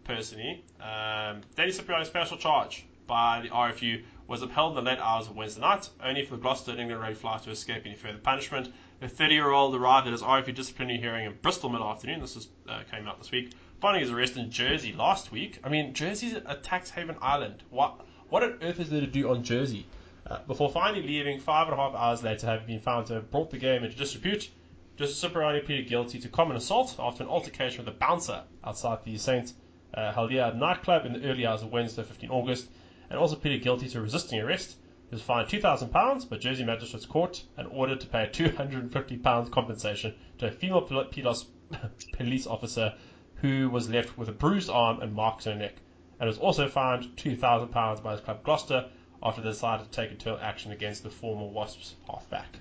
[0.04, 5.28] Personally, um, Danny Cipriani's special charge by the RFU was upheld in the late hours
[5.28, 8.18] of Wednesday night, only for the Gloucester and England Red Fly to escape any further
[8.18, 8.72] punishment.
[9.04, 12.20] The 30-year-old arrived at his RFU disciplinary hearing in Bristol mid-afternoon.
[12.20, 13.52] This is, uh, came out this week.
[13.78, 15.60] Following his arrest in Jersey last week.
[15.62, 17.64] I mean, Jersey's a tax haven island.
[17.68, 19.84] What what on earth is there to do on Jersey?
[20.26, 23.30] Uh, before finally leaving five and a half hours later, having been found to have
[23.30, 24.48] brought the game into disrepute,
[24.96, 29.18] Justice Cipriani pleaded guilty to common assault after an altercation with a bouncer outside the
[29.18, 29.52] St.
[29.92, 32.68] Uh, nightclub in the early hours of Wednesday, 15 August,
[33.10, 34.76] and also pleaded guilty to resisting arrest.
[35.14, 40.50] Was fined £2,000 by Jersey Magistrates Court and ordered to pay £250 compensation to a
[40.50, 41.44] female pol- police
[42.12, 42.92] police officer
[43.36, 45.74] who was left with a bruised arm and marks on her neck,
[46.18, 48.88] and was also fined £2,000 by his club Gloucester
[49.22, 52.58] after they decided to take internal action against the former Wasps halfback.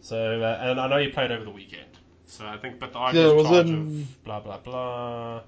[0.00, 1.88] So, uh, and I know he played over the weekend.
[2.26, 5.42] So I think, but the Yeah, argument charge in- of blah blah blah.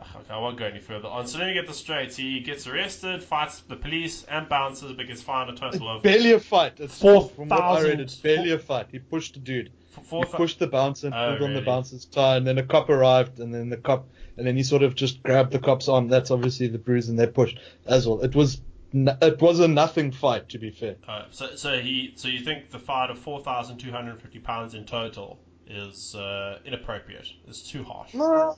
[0.00, 1.26] Okay, I won't go any further on.
[1.26, 2.14] So let me get this straight.
[2.14, 6.32] He gets arrested, fights the police and bounces, but gets fined a total of barely
[6.32, 6.78] a fight.
[6.78, 8.88] It's, Four from what I read, it's barely a fight.
[8.92, 9.72] He pushed the dude.
[10.04, 12.62] four, he pushed the bouncer and Oh, pulled on the bouncer's tie, and then a
[12.62, 15.88] cop arrived, and then the cop, and then he sort of just grabbed the cop's
[15.88, 16.06] arm.
[16.08, 18.20] That's obviously the bruise, and they pushed as well.
[18.20, 18.60] It was
[18.92, 20.96] it was a nothing fight, to be fair.
[21.32, 24.74] So, so he, so you think the fine of four thousand two hundred fifty pounds
[24.74, 27.28] in total is uh, inappropriate?
[27.48, 28.14] It's too harsh.
[28.14, 28.56] No,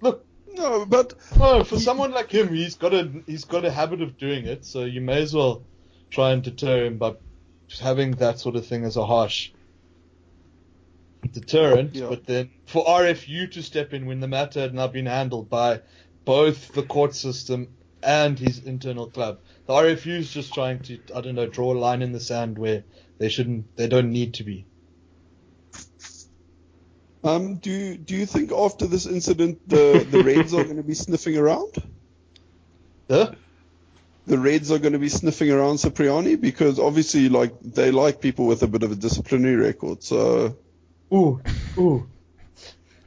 [0.00, 4.02] Look, No, but no, for someone like him, he's got a he's got a habit
[4.02, 5.62] of doing it, so you may as well
[6.10, 7.16] try and deter him by
[7.80, 9.50] having that sort of thing as a harsh
[11.32, 11.94] deterrent.
[11.94, 12.08] Yeah.
[12.08, 15.80] But then for RFU to step in when the matter had now been handled by
[16.24, 17.68] both the court system
[18.02, 21.78] and his internal club, the RFU is just trying to I don't know draw a
[21.78, 22.84] line in the sand where
[23.18, 24.66] they shouldn't they don't need to be.
[27.24, 30.82] Um, do you, do you think after this incident the the Reds are going to
[30.82, 31.82] be sniffing around?
[33.08, 33.32] Huh?
[34.26, 38.46] The Reds are going to be sniffing around Cipriani because obviously, like they like people
[38.46, 40.02] with a bit of a disciplinary record.
[40.02, 40.56] So
[41.12, 41.40] Ooh,
[41.78, 42.06] ooh.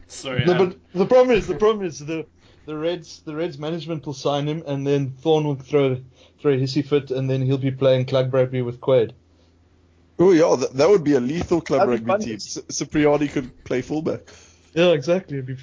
[0.08, 0.46] Sorry.
[0.46, 2.26] No, but the problem is the problem is the
[2.66, 6.02] the Reds the Reds management will sign him and then Thorn will throw
[6.40, 9.14] throw a hissy fit and then he'll be playing club rugby with Quade.
[10.20, 12.20] Oh yeah, that, that would be a lethal club That'd rugby fun.
[12.22, 12.40] team.
[12.40, 14.22] C- Cipriani could play fullback.
[14.74, 15.38] Yeah, exactly.
[15.38, 15.58] It'd be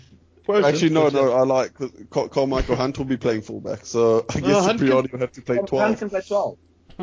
[0.44, 1.32] potent, Actually, no, but no.
[1.32, 1.74] I like
[2.10, 3.84] Car- Karmichael Hunt will be playing fullback.
[3.86, 5.70] So I guess No, Hunt Cipriani will have to play twelve.
[5.70, 5.98] Hunt twelve.
[5.98, 6.58] can play 12.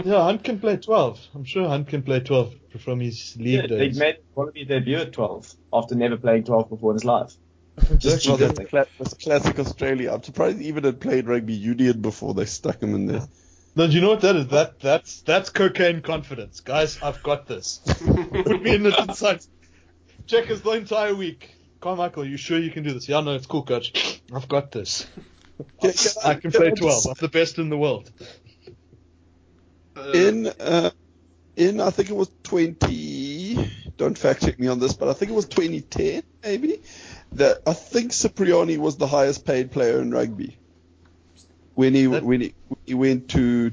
[0.05, 1.27] Yeah, Hunt can play 12.
[1.35, 3.99] I'm sure Hunt can play 12 from his league Yeah, he days.
[3.99, 7.33] made probably debut at 12 after never playing 12 before in his life.
[7.97, 10.13] Just Actually, that's, cla- that's classic Australia.
[10.13, 13.27] I'm surprised he even had played rugby union before they stuck him in there.
[13.75, 14.47] No, do you know what that is?
[14.49, 16.99] That that's that's cocaine confidence, guys.
[17.01, 17.77] I've got this.
[17.85, 19.45] Put me in the inside.
[20.27, 21.55] Checkers the entire week.
[21.81, 23.07] Karmichael, you sure you can do this?
[23.09, 24.21] Yeah, no, it's cool, coach.
[24.33, 25.07] I've got this.
[25.81, 25.91] Can-
[26.23, 27.05] I can can play I just- 12.
[27.07, 28.11] I'm the best in the world.
[30.13, 30.91] in uh,
[31.55, 33.71] in I think it was 20.
[33.97, 36.81] Don't fact check me on this, but I think it was 2010 maybe.
[37.33, 40.57] That I think Cipriani was the highest paid player in rugby
[41.75, 42.53] when he That- when he,
[42.85, 43.71] he went to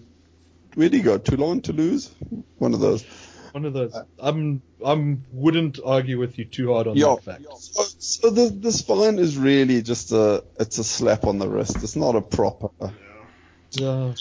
[0.74, 1.18] where did he go?
[1.18, 2.10] Toulon, Toulouse,
[2.58, 3.04] one of those.
[3.52, 3.96] One of those.
[4.20, 7.14] I'm I'm wouldn't argue with you too hard on Yeah.
[7.16, 7.44] that fact.
[7.58, 11.82] So, so the, this fine is really just a it's a slap on the wrist.
[11.82, 12.68] It's not a proper.
[13.72, 14.12] Yeah.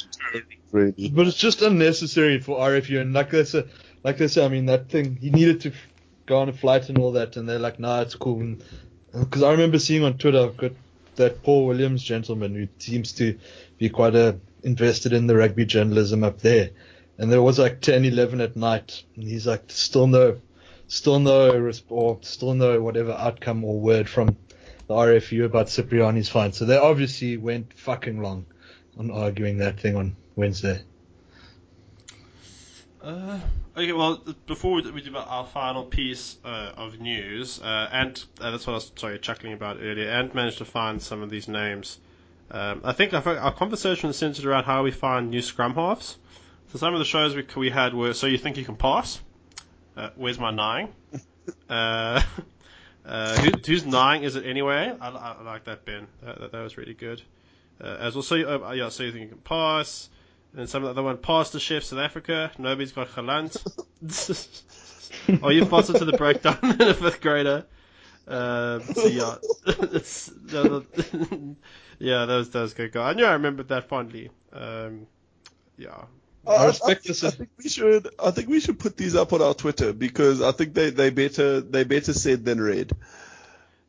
[0.72, 1.10] Really.
[1.10, 3.70] But it's just unnecessary for RFU and like they said,
[4.04, 5.74] like they said, I mean that thing he needed to
[6.26, 8.56] go on a flight and all that, and they're like, nah, it's cool.
[9.18, 10.72] Because I remember seeing on Twitter, I've got
[11.16, 13.38] that Paul Williams gentleman who seems to
[13.78, 16.72] be quite uh invested in the rugby journalism up there,
[17.18, 20.40] and there was like 10, 11 at night, and he's like, still no,
[20.88, 24.36] still no, or still no whatever outcome or word from
[24.88, 26.54] the RFU about Cipriani's fine.
[26.54, 28.46] So they obviously went fucking long
[28.98, 30.82] on arguing that thing on Wednesday.
[33.02, 33.40] Uh,
[33.76, 38.66] okay, well, before we do our final piece uh, of news, uh, and uh, that's
[38.66, 42.00] what I was sorry chuckling about earlier, and managed to find some of these names.
[42.50, 46.18] Um, I think our, our conversation was centered around how we find new scrum halves.
[46.72, 49.22] So some of the shows we we had were so you think you can pass?
[49.96, 50.90] Uh, where's my nine?
[51.70, 52.22] uh,
[53.06, 54.94] uh, who, whose nine is it anyway?
[55.00, 56.08] I, I, I like that Ben.
[56.24, 57.22] That, that, that was really good.
[57.80, 60.10] Uh, as well, so uh, yeah, so you think you can pass?
[60.56, 62.52] And some of the other one, pass the chef South Africa.
[62.58, 63.58] Nobody's got Gelant.
[65.44, 67.66] oh, you passed it to the breakdown in a fifth grader.
[68.28, 69.36] Um, so yeah,
[69.68, 71.56] it's, no, no,
[72.00, 72.96] yeah, that was that was good.
[72.96, 74.30] I knew I remembered that fondly.
[74.54, 75.08] Um,
[75.78, 76.06] yeah,
[76.48, 77.24] I respect I, this.
[77.24, 78.08] I think we should.
[78.24, 81.10] I think we should put these up on our Twitter because I think they they
[81.10, 82.92] better they better said than read.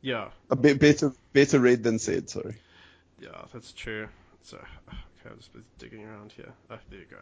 [0.01, 2.29] yeah, A bit better better read than said.
[2.29, 2.55] Sorry.
[3.21, 4.07] yeah, that's true.
[4.43, 6.51] So okay, I'm just digging around here.
[6.69, 7.17] Oh, there you go.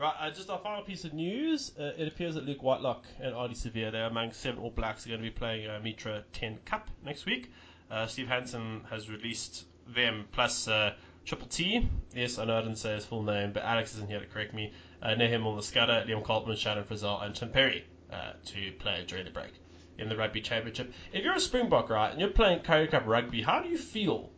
[0.00, 1.72] Right, uh, just our final piece of news.
[1.76, 5.08] Uh, it appears that Luke Whitelock and Ardie Savea, they're among seven All Blacks, are
[5.08, 7.52] going to be playing a Mitre 10 Cup next week.
[7.90, 11.88] Uh, Steve Hansen has released them plus uh, Triple T.
[12.14, 14.54] Yes, I know I didn't say his full name, but Alex isn't here to correct
[14.54, 14.72] me.
[15.02, 19.30] Uh, Nehe Milner-Skudder, Liam Coltman, Shannon Frizzell, and Tim Perry uh, to play during the
[19.30, 19.52] break
[19.98, 20.92] in the Rugby Championship.
[21.12, 24.30] If you're a Springbok, right, and you're playing Currie Cup rugby, how do you feel?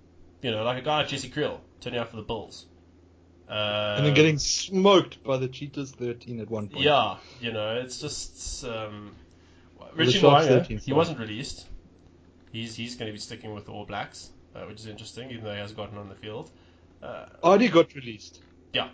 [0.42, 2.66] You know, like a guy like Jesse Kriel turning out for the Bulls.
[3.48, 6.84] Uh, and then getting smoked by the Cheetahs 13 at one point.
[6.84, 9.12] yeah, you know, it's just um,
[9.94, 10.80] Richie Mo'unga.
[10.80, 11.66] He wasn't released.
[12.52, 15.44] He's he's going to be sticking with the All Blacks, uh, which is interesting, even
[15.44, 16.50] though he has gotten on the field.
[17.02, 18.40] Uh, Ardie got released.
[18.72, 18.88] yeah,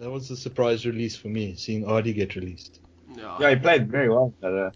[0.00, 2.80] That was a surprise release for me, seeing Ardie get released.
[3.16, 4.34] Yeah, yeah he played very well.
[4.40, 4.70] But, uh,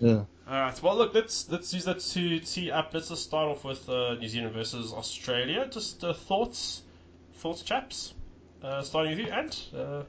[0.00, 0.24] Yeah.
[0.46, 0.82] All right.
[0.82, 2.90] Well, look, let's let's use that to tee up.
[2.92, 5.66] Let's just start off with uh, New Zealand versus Australia.
[5.70, 6.82] Just uh, thoughts,
[7.36, 8.12] thoughts, chaps.
[8.62, 9.68] Uh, starting with you, Ant.
[9.74, 10.02] Uh,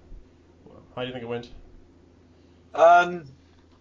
[0.94, 1.50] how do you think it went?
[2.74, 3.26] Um,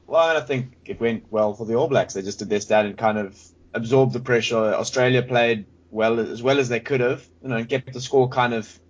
[0.06, 2.14] well, I think it went well for the All Blacks.
[2.14, 3.36] They just did their stand and kind of
[3.74, 4.56] absorbed the pressure.
[4.56, 8.54] Australia played well as well as they could have, you know, kept the score kind
[8.54, 8.80] of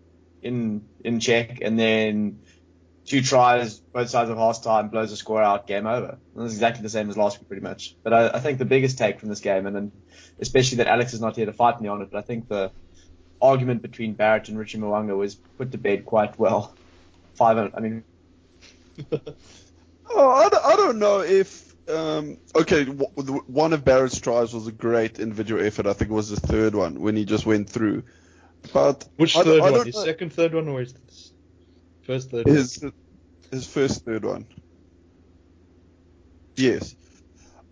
[0.42, 2.40] in in check, and then
[3.04, 6.18] two tries, both sides of half time, blows the score out, game over.
[6.34, 7.96] And that's exactly the same as last week, pretty much.
[8.02, 9.92] But I, I think the biggest take from this game, and
[10.40, 12.70] especially that Alex is not here to fight me on it, but I think the
[13.42, 16.74] argument between Barrett and Richie Mo'unga was put to bed quite well.
[17.34, 18.04] Five, I mean,
[20.10, 21.73] Oh, I I don't know if.
[21.88, 25.86] Um, okay, one of Barrett's tries was a great individual effort.
[25.86, 28.04] I think it was the third one when he just went through.
[28.72, 29.86] But Which I third I one?
[29.86, 30.04] His know.
[30.04, 30.94] second third one or his
[32.06, 32.54] first third one?
[32.56, 32.84] His
[33.50, 34.46] his first third one.
[36.56, 36.94] Yes.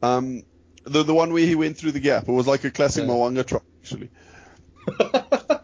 [0.03, 0.42] Um,
[0.85, 2.29] the the one where he went through the gap.
[2.29, 3.09] It was like a classic Yeah.
[3.09, 4.11] Mo'unga try, actually.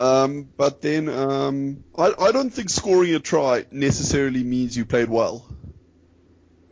[0.00, 5.08] Um, but then um, I I don't think scoring a try necessarily means you played
[5.08, 5.46] well.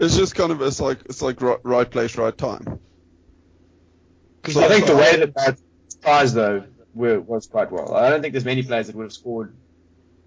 [0.00, 2.80] It's just kind of it's like it's like right, right place, right time.
[4.42, 5.62] Because I think the way that Barrett's
[6.02, 7.94] tries though were, was quite well.
[7.94, 9.54] I don't think there's many players that would have scored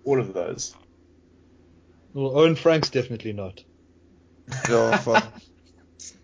[0.05, 0.75] all of those.
[2.13, 3.63] Well, Owen Frank's definitely not.
[4.69, 5.23] Yeah, fine.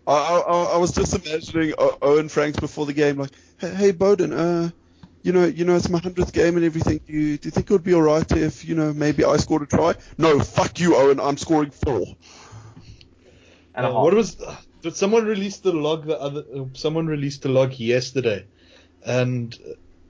[0.06, 4.32] I, I, I was just imagining Owen Franks before the game, like, hey, hey Beauden,
[4.32, 4.70] uh,
[5.22, 7.00] you know, you know, it's my hundredth game and everything.
[7.06, 9.62] Do you, do you think it would be alright if, you know, maybe I scored
[9.62, 9.94] a try?
[10.16, 11.18] No, fuck you, Owen.
[11.18, 12.04] I'm scoring four.
[13.74, 14.02] And a Uh, half.
[14.04, 14.36] what was
[14.82, 16.44] but someone released the log the other.
[16.54, 18.46] uh, Someone released the log yesterday,
[19.04, 19.56] and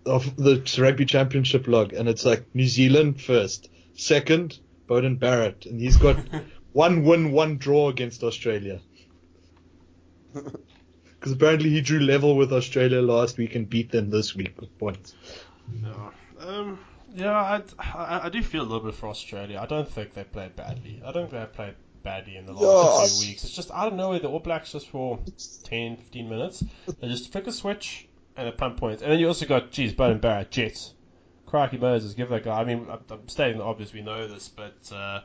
[0.07, 5.67] uh, of the rugby championship log, and it's like New Zealand first, second Beauden Barrett,
[5.67, 6.17] and he's got
[6.73, 8.81] one win, one draw against Australia.
[11.21, 14.79] Because apparently he drew level with Australia last week and beat them this week with
[14.79, 15.15] points.
[15.83, 16.11] Yeah.
[16.41, 16.79] Um,
[17.15, 19.59] yeah, I, I, I do feel a little bit for Australia.
[19.61, 21.03] I don't think they played badly.
[21.05, 23.45] I don't think they played badly in the last I- few weeks.
[23.45, 25.19] It's just, I don't know, the All Blacks just for
[25.65, 26.65] 10, 15 minutes,
[27.01, 29.03] they just flick a switch and a pump points.
[29.03, 30.95] And then you also got, geez, Beauden Barrett, Jets.
[31.47, 32.61] Crikey Moses, give that guy.
[32.61, 35.23] I mean, I'm, stating the obvious, we know this, but uh,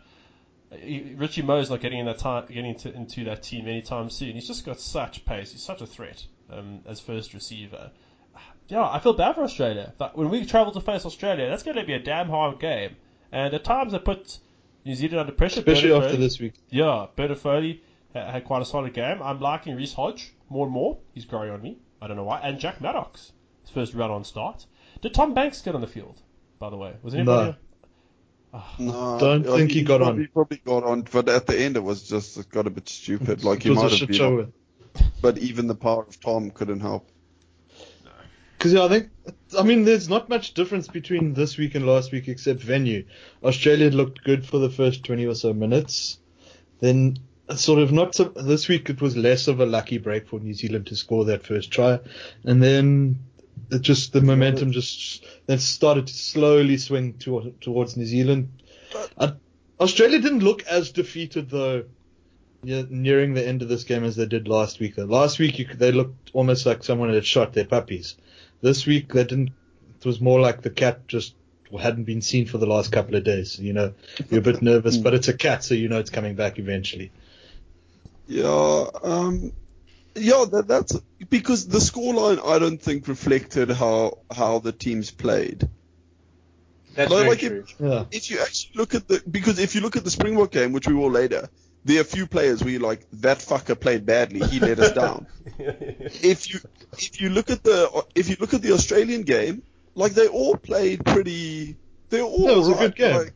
[0.72, 4.34] Richie Mo's not getting in that time, getting into, into that team anytime soon.
[4.34, 5.52] He's just got such pace.
[5.52, 7.92] He's such a threat um, as first receiver.
[8.68, 9.94] Yeah, I feel bad for Australia.
[10.00, 12.96] But when we travel to face Australia, that's going to be a damn hard game.
[13.32, 14.40] And at times they put
[14.86, 15.60] New Zealand under pressure.
[15.62, 16.54] Especially Bernard after Foley- this week.
[16.70, 17.82] Yeah, Bernard Foley
[18.14, 19.22] ha- had quite a solid game.
[19.22, 21.00] I'm liking Reece Hodge more and more.
[21.14, 21.78] He's growing on me.
[22.02, 22.40] I don't know why.
[22.42, 24.66] And Jack Maddocks, his first run on start.
[25.02, 26.22] Did Tom Banks get on the field,
[26.60, 26.94] by the way?
[27.02, 27.58] Was anybody?
[28.80, 30.20] No, Don't think he got probably, on.
[30.22, 32.88] He probably got on, but at the end it was just it got a bit
[32.88, 33.44] stupid.
[33.44, 34.54] Like he might have been, on,
[35.22, 37.10] but even the power of Tom couldn't help.
[38.66, 39.10] Because yeah, I think,
[39.60, 43.06] I mean, there's not much difference between this week and last week except venue.
[43.44, 46.18] Australia looked good for the first 20 or so minutes.
[46.80, 47.20] Then,
[47.56, 50.56] sort of not so, this week it was less of a lucky break for New
[50.56, 52.00] Zealand to score that first try.
[52.44, 53.20] And then
[53.70, 58.50] it just, the momentum just then started to slowly swing to, towards New Zealand.
[59.80, 61.84] Australia didn't look as defeated though.
[62.64, 64.96] Nearing the end of this game as they did last week.
[64.96, 68.16] Though last week you, they looked almost like someone had shot their puppies.
[68.62, 69.52] This week they didn't.
[70.00, 71.36] It was more like the cat just
[71.80, 73.60] hadn't been seen for the last couple of days.
[73.60, 73.94] You know,
[74.30, 77.12] you're a bit nervous, but it's a cat, so you know it's coming back eventually.
[78.28, 79.52] Yeah, um,
[80.16, 85.68] yeah, that, that's because the scoreline I don't think reflected how how the teams played.
[86.96, 87.90] That's Like, very like true.
[87.90, 90.72] Yeah, If you actually look at the because if you look at the Springbok game,
[90.72, 91.50] which we will later,
[91.86, 94.46] there are a few players where you're like that fucker played badly.
[94.48, 95.28] He let us down.
[95.60, 96.60] if you
[96.94, 99.62] if you look at the if you look at the Australian game,
[99.96, 101.78] like they all played pretty.
[102.10, 103.16] They're all Yeah, it was a good game.
[103.16, 103.34] like-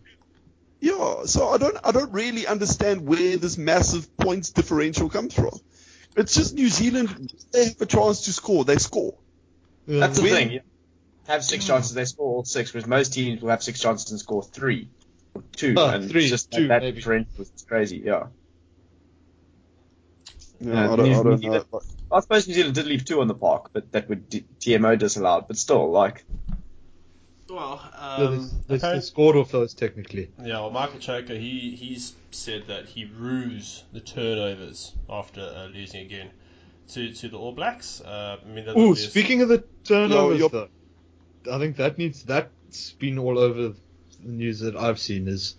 [0.81, 5.59] yeah, so I don't I don't really understand where this massive points differential comes from.
[6.15, 7.33] It's just New Zealand.
[7.51, 8.63] They have a chance to score.
[8.65, 9.15] They score.
[9.87, 9.99] yeah.
[9.99, 10.51] That's the When- thing.
[10.51, 10.61] You
[11.27, 14.19] have six chances, they score all six, whereas most teams will have six chances and
[14.19, 14.89] score three,
[15.35, 16.95] or two, Ah, and three, just two, that maybe.
[16.95, 18.01] differential was crazy.
[18.03, 18.27] Yeah.
[20.61, 21.65] Yeah, Yeah, I don't, I don't Zealand-
[22.11, 24.97] I suppose New Zealand did leave two on the park, but that would D- TMO
[24.97, 25.47] disallowed.
[25.47, 26.25] But still, like,
[27.49, 30.29] Well, Yeah, um, they, they, they scored off those technically.
[30.39, 36.01] yeah, well, Michael Cheika, he he's said that he rues the turnovers after uh, losing
[36.05, 36.29] again
[36.89, 38.01] to to the All Blacks.
[38.01, 39.09] Uh, I mean, Ooh, obvious.
[39.09, 40.67] speaking of the turnovers, Yo, yo-
[41.45, 43.75] though, I think that needs that's been all over the
[44.21, 45.55] news that I've seen is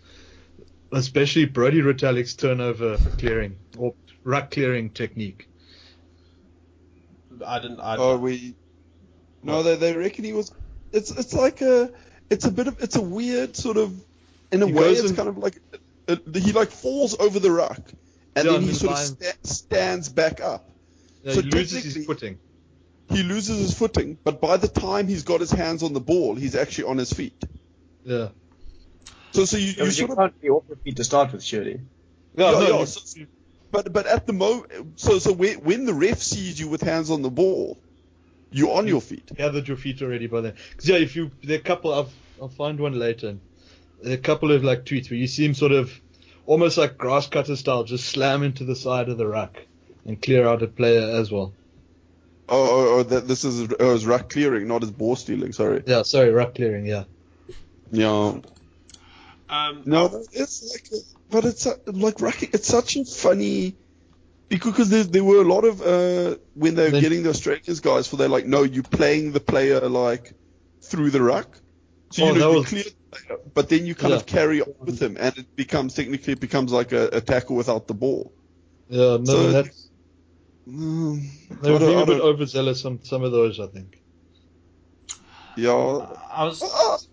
[0.93, 5.49] especially Brodie Retallick's turnover clearing or ruck clearing technique.
[7.47, 7.81] I didn't.
[7.81, 8.55] I, Oh, we.
[9.43, 10.53] No, they they reckon he was.
[10.93, 11.91] It's it's like a.
[12.29, 12.83] It's a bit of.
[12.83, 13.95] It's a weird sort of.
[14.53, 15.59] In a He way, it's in- kind of like.
[16.09, 17.81] uh he like falls over the ruck,
[18.37, 20.69] and Yeah, then he the sort of sta- stands back up.
[21.23, 22.39] Yeah, So he loses his footing.
[23.09, 26.35] He loses his footing, but by the time he's got his hands on the ball,
[26.37, 27.43] he's actually on his feet.
[28.05, 28.29] Yeah.
[29.33, 31.43] So so you, you, you sort of can't be off your feet to start with,
[31.43, 31.81] surely.
[32.37, 33.21] Yeah, Yeah, no, yeah, so-
[33.71, 37.11] But but at the moment, so so when, when the ref sees you with hands
[37.11, 37.79] on the ball,
[38.51, 39.31] you're on your feet.
[39.37, 40.55] gathered your feet already by then.
[40.77, 43.37] 'Cause, yeah, if you there are a couple, I'll, I'll find one later.
[44.05, 45.93] A couple of like tweets where you see him sort of
[46.47, 49.57] almost like grass cutter style, just slam into the side of the ruck
[50.05, 51.53] and clear out a player as well.
[52.49, 55.53] Oh, oh, oh that, this is oh, it's ruck clearing, not his ball stealing.
[55.53, 55.83] Sorry.
[55.87, 56.87] Yeah, sorry, ruck clearing.
[56.87, 57.05] Yeah.
[57.93, 58.39] Yeah.
[59.51, 60.91] Um, No, it's like,
[61.31, 62.55] but it's a, like rucking.
[62.55, 63.77] It's such a funny
[64.49, 67.81] because there, there were a lot of uh, when they were Then- getting the Australians
[67.81, 70.33] guys for they're like, no, you're playing the player like
[70.83, 71.49] through the ruck.
[72.11, 74.16] So you Oh, know that you was- clear the player, but then you kind Yeah.
[74.16, 77.57] of carry on with him, and it becomes technically it becomes like a, a tackle
[77.57, 78.33] without the ball.
[78.89, 79.89] Yeah, no, So- that's
[80.66, 81.31] Um,
[81.62, 84.01] they were I don't- being I a bit overzealous on some of those, I think.
[85.57, 85.70] yeah.
[86.33, 87.09] I was.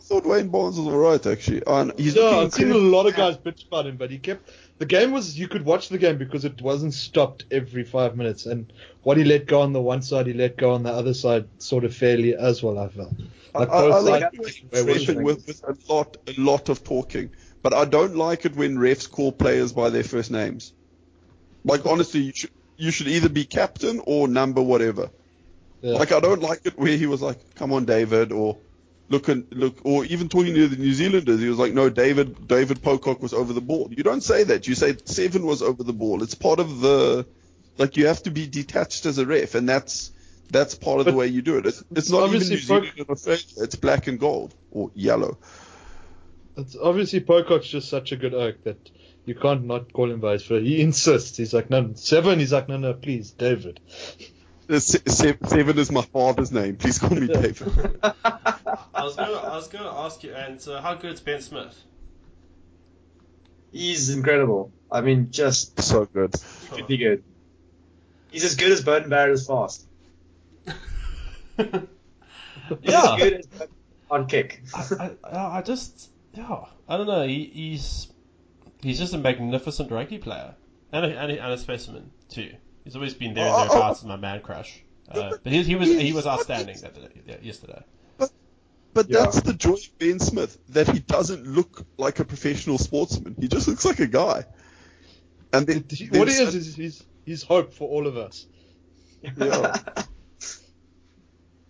[0.00, 1.62] I thought Wayne Barnes was alright actually.
[1.66, 4.50] And he's yeah, I've seen a lot of guys bitch about him, but he kept
[4.78, 8.46] the game was you could watch the game because it wasn't stopped every five minutes,
[8.46, 8.72] and
[9.02, 11.46] what he let go on the one side, he let go on the other side,
[11.58, 12.78] sort of fairly as well.
[12.78, 13.12] I felt.
[13.54, 15.92] I, Like I, I like sides- it when Where it's was refing with, with a
[15.92, 17.30] lot, a lot of talking,
[17.62, 20.72] but I don't like it when refs call players by their first names.
[21.62, 25.10] Like honestly, you should you should either be captain or number whatever.
[25.82, 25.98] Yeah.
[25.98, 28.56] Like I don't like it where he was like, "Come on, David," or
[29.10, 32.48] look and look, or even talking to the New Zealanders, he was like, "No, David,
[32.48, 34.66] David Pocock was over the ball." You don't say that.
[34.66, 36.22] You say Seven was over the ball.
[36.22, 37.26] It's part of the,
[37.76, 40.12] like you have to be detached as a ref, and that's
[40.50, 41.66] that's part of the way you do it.
[41.66, 43.42] It's, it's not even New Zealand Australia.
[43.58, 45.36] It's black and gold or yellow.
[46.56, 48.90] It's obviously Pocock's just such a good oak that
[49.24, 50.44] you can't not call him by his.
[50.44, 51.36] He insists.
[51.36, 52.38] He's like, no, seven.
[52.38, 53.80] He's like, no, no, please, David.
[54.70, 56.76] Uh, Se- Se- Seven is my father's name.
[56.76, 57.98] Please call me David.
[58.02, 61.76] I was gonna, I was gonna ask you, and uh, how good's Ben Smith?
[63.72, 64.72] He's incredible.
[64.90, 66.34] I mean, just so good.
[66.70, 67.22] could be good.
[68.30, 69.86] He's as good as Beauden Barrett is fast.
[71.56, 71.66] He's
[72.82, 73.14] Yeah.
[73.14, 73.48] as good as
[74.10, 74.62] on kick.
[74.74, 77.26] I, I, I just, yeah, I don't know.
[77.26, 78.08] He, he's
[78.82, 80.54] he's just a magnificent rugby player
[80.92, 82.50] and a, and a, and a specimen too.
[82.90, 84.82] He's always been there and Oh, oh, thereabouts as my man crush.
[85.08, 86.92] Uh, but he, he was he was outstanding that
[87.24, 87.84] day, yesterday.
[88.18, 89.20] But Yeah.
[89.20, 93.36] that's the joy of Ben Smith, that he doesn't look like a professional sportsman.
[93.40, 94.44] He just looks like a guy.
[95.52, 98.46] And then, He- then what he is is he's, he's hope for all of us.
[99.22, 99.76] Yeah.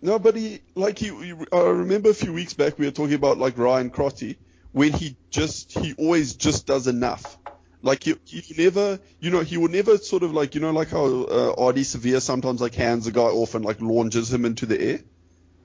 [0.01, 3.13] no, but he, like he, he- I remember a few weeks back we were talking
[3.13, 4.39] about like Ryan Crotty,
[4.71, 7.37] when he just, he always just does enough.
[7.81, 10.89] Like he, he never, you know, he would never sort of like, you know, like
[10.89, 14.65] how uh, Ardie Savea sometimes like hands a guy off and like launches him into
[14.65, 14.99] the air.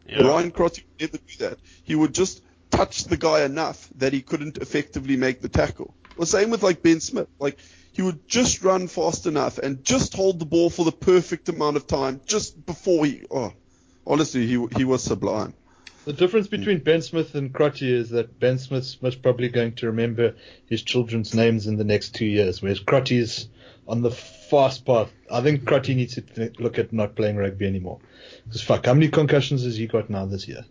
[0.09, 0.27] Yeah.
[0.27, 1.59] Ryan Crotty would never do that.
[1.85, 5.95] He would just touch the guy enough that he couldn't effectively make the tackle.
[6.17, 7.29] Well, same with like Ben Smith.
[7.39, 7.59] Like
[7.93, 11.77] he would just run fast enough and just hold the ball for the perfect amount
[11.77, 13.25] of time just before he.
[13.31, 13.53] Oh,
[14.07, 15.55] honestly, he he was sublime.
[16.07, 19.87] The difference between Ben Smith and Crotty is that Ben Smith's most probably going to
[19.87, 20.37] remember
[20.67, 23.49] his children's names in the next two years, whereas Crotty is
[23.89, 25.13] on the fast path.
[25.29, 27.99] I think Crotty needs to th- look at not playing rugby anymore.
[28.45, 30.65] Because fuck, how many concussions has he got now this year?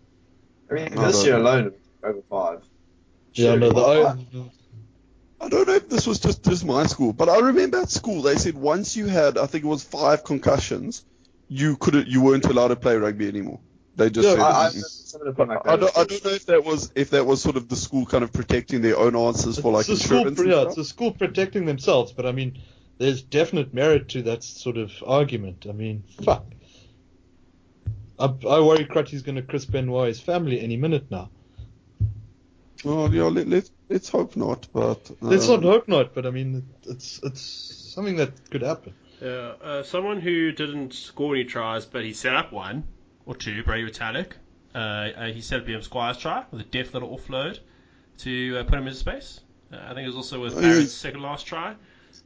[0.71, 1.41] I mean, I this year know.
[1.41, 2.61] alone, over five.
[3.33, 4.51] Yeah, no, the, Well,
[5.41, 8.21] I don't know if this was just just my school, but I remember at school
[8.21, 11.03] they said once you had, I think it was five concussions,
[11.49, 13.59] you couldn't, you weren't allowed to play rugby anymore.
[13.95, 14.41] They just Yeah, said.
[14.41, 15.65] I, I, like.
[15.65, 18.05] I don't, I don't know if that was if that was sort of the school
[18.05, 20.65] kind of protecting their own answers for like it's a school, and yeah, stuff.
[20.67, 22.61] it's the school protecting themselves, but I mean,
[22.97, 25.65] there's definite merit to that sort of argument.
[25.69, 26.45] I mean, fuck.
[28.19, 31.29] I, I worry Crotty's going to Chris Benoit his family any minute now.
[32.83, 36.31] Well, yeah, let, let's let's hope not, but Let's um, not hope not, but I
[36.31, 37.41] mean, it's it's
[37.93, 38.93] something that could happen.
[39.21, 42.83] Yeah, uh, someone who didn't score any tries, but he set up one
[43.25, 44.33] or two, Brodie Retallick.
[44.73, 47.59] Uh, uh, he set up Liam Squire's try with a deft little offload
[48.19, 49.39] to uh, put him into space.
[49.71, 50.91] Uh, I think it was also with Oh, Barrett's yes.
[50.93, 51.75] second last try.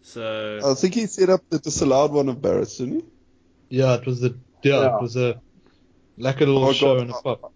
[0.01, 2.99] So I think he set up the disallowed one of Barrett's, didn't
[3.69, 3.77] he?
[3.77, 4.95] Yeah, it was the yeah, Yeah.
[4.95, 5.41] it was a
[6.17, 7.01] like a little Oh, show God.
[7.01, 7.53] and a pop.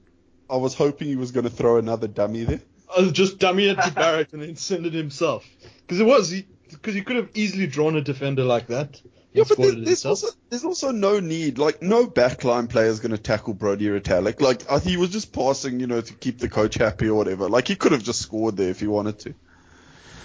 [0.50, 2.62] I was hoping he was going to throw another dummy there.
[2.96, 5.46] I was just dummy it to Barrett and then send it himself
[5.82, 6.32] because it was
[6.70, 9.02] because he, could have easily drawn a defender like that.
[9.34, 11.58] Yeah, but there, there's also there's also no need.
[11.58, 14.40] Like no backline player is going to tackle Brodie Retallick.
[14.40, 17.50] Like I, he was just passing, you know, to keep the coach happy or whatever.
[17.50, 19.34] Like he could have just scored there if he wanted to.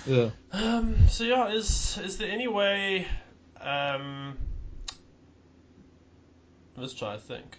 [0.05, 0.31] yeah.
[0.53, 3.07] Um, so yeah, is is there any way?
[3.61, 4.37] Um,
[6.77, 7.57] let's try to think.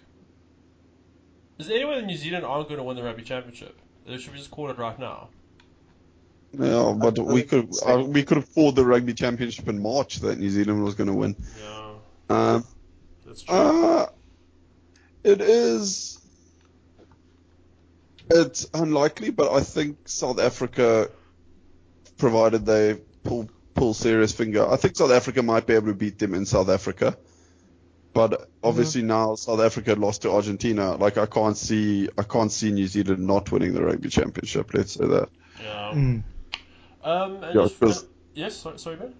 [1.58, 3.78] Is there any way that New Zealand aren't going to win the rugby championship?
[4.08, 5.30] Or should we just call it right now?
[6.54, 9.68] Yeah, but I we think could it's uh, we could have called the rugby championship
[9.68, 11.36] in March that New Zealand was going to win.
[11.62, 11.93] Yeah,
[12.30, 12.66] Um,
[13.26, 13.56] that's true.
[13.56, 14.08] Uh,
[15.24, 16.20] it is.
[18.32, 21.10] It's unlikely, but I think South Africa,
[22.18, 26.20] provided they pull pull serious finger, I think South Africa might be able to beat
[26.20, 27.18] them in South Africa.
[28.14, 30.95] But obviously now South Africa lost to Argentina.
[30.95, 34.74] Like I can't see, I can't see New Zealand not winning the rugby championship.
[34.74, 35.30] Let's say that.
[35.62, 35.91] yeah.
[35.93, 36.24] Mm.
[37.04, 39.14] Um, and Yeah, just- 'cause- yes, sorry, sorry, Ben.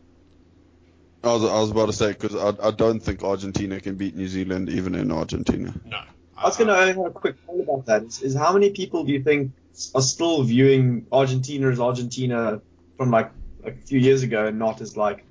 [1.24, 4.16] I was, I was about to say because I, I don't think Argentina can beat
[4.16, 5.74] New Zealand even in Argentina.
[5.86, 5.98] No.
[6.38, 8.04] I was going to have a quick point about that.
[8.04, 9.52] Is, is how many people do you think
[9.94, 12.62] are still viewing Argentina as Argentina
[12.96, 13.32] from like
[13.66, 15.26] a few years ago and not as like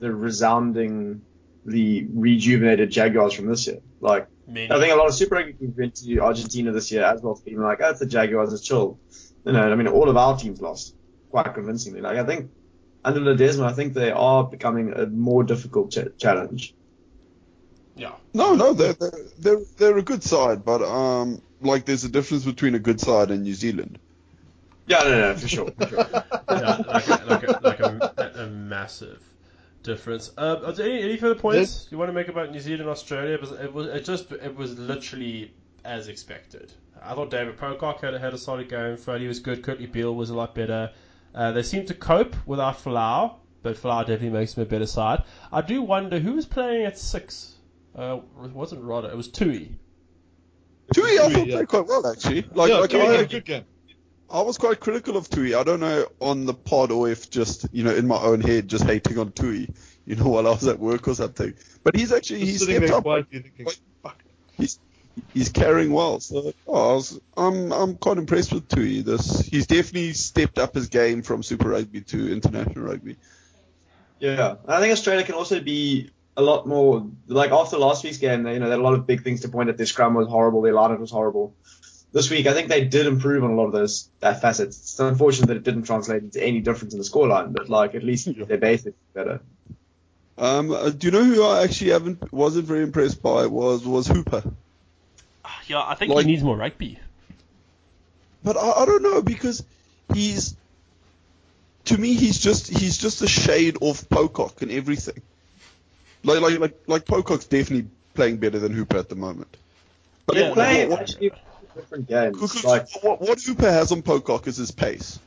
[0.00, 1.20] the resoundingly
[2.12, 3.78] rejuvenated Jaguars from this year?
[4.00, 4.70] Like, Many.
[4.72, 7.34] I think a lot of Super Rugby teams went to Argentina this year as well,
[7.36, 8.98] feeling like, oh, it's the Jaguars, it's chill.
[9.44, 10.94] You know, I mean, all of our teams lost
[11.30, 12.00] quite convincingly.
[12.00, 12.50] Like, I think
[13.04, 16.74] under Ledesma, I think they are becoming a more difficult ch- challenge.
[17.96, 18.14] yeah.
[18.34, 22.44] No, no, they're, they're they're they're a good side, but um, like there's a difference
[22.44, 23.98] between a good side and New Zealand.
[24.86, 25.70] Yeah, no, no, for sure.
[25.78, 26.06] For sure.
[26.50, 29.22] yeah, like a, like a, like a, a massive
[29.82, 30.30] difference.
[30.36, 33.34] Uh, are there any, any further points you want to make about New Zealand, Australia?
[33.34, 35.54] It was, it was it just it was literally
[35.84, 36.72] as expected.
[37.02, 38.96] I thought David Pocock had, had a solid game.
[38.96, 39.62] Freddie was good.
[39.62, 40.92] Kurtley Beale was a lot better.
[41.34, 45.22] Uh, they seem to cope without Folau, but Folau definitely makes them a better side.
[45.52, 47.54] I do wonder who was playing at six.
[47.96, 49.10] Uh, it wasn't Rodda.
[49.10, 49.78] It was Tui.
[50.94, 51.56] Tui, I thought yeah.
[51.56, 52.46] played quite well actually.
[52.54, 53.64] Like, yeah, like Tui I, had a good game.
[54.30, 55.54] I was quite critical of Tui.
[55.54, 58.68] I don't know on the pod or if just you know in my own head
[58.68, 59.68] just hating on Tui.
[60.06, 61.54] You know while I was at work or something.
[61.82, 63.02] But he's actually Just he's sitting stepped there up.
[63.04, 64.24] quietly thinking, Like- fuck.
[64.56, 64.78] He's
[65.34, 66.20] he's carrying well.
[66.20, 69.02] So oh, I was, I'm I'm quite impressed with Tui.
[69.02, 73.16] This he's definitely stepped up his game from Super Rugby to international rugby.
[74.20, 78.18] Yeah, and I think Australia can also be a lot more like after last week's
[78.18, 78.42] game.
[78.42, 79.76] They, you know, they had a lot of big things to point at.
[79.76, 80.62] Their scrum was horrible.
[80.62, 81.54] Their lineup was horrible.
[82.10, 84.78] This week, I think they did improve on a lot of those that facets.
[84.78, 88.02] It's unfortunate that it didn't translate into any difference in the scoreline, but like at
[88.02, 88.44] least Yeah.
[88.44, 89.40] their basics better.
[90.38, 94.06] Um, uh, do you know who I actually haven't wasn't very impressed by was was
[94.06, 94.42] Hooper.
[95.68, 96.98] Yeah, I think Like- he needs more rugby.
[98.44, 99.64] But I, I don't know because
[100.14, 100.56] he's
[101.86, 105.20] to me he's just he's just a shade of Pocock and everything.
[106.24, 109.56] Like like like like Pocock's definitely playing better than Hooper at the moment.
[110.26, 111.18] But Yeah, They're what, playing what,
[111.74, 112.64] different games.
[112.64, 115.18] Like what, what Hooper has on Pocock is his pace.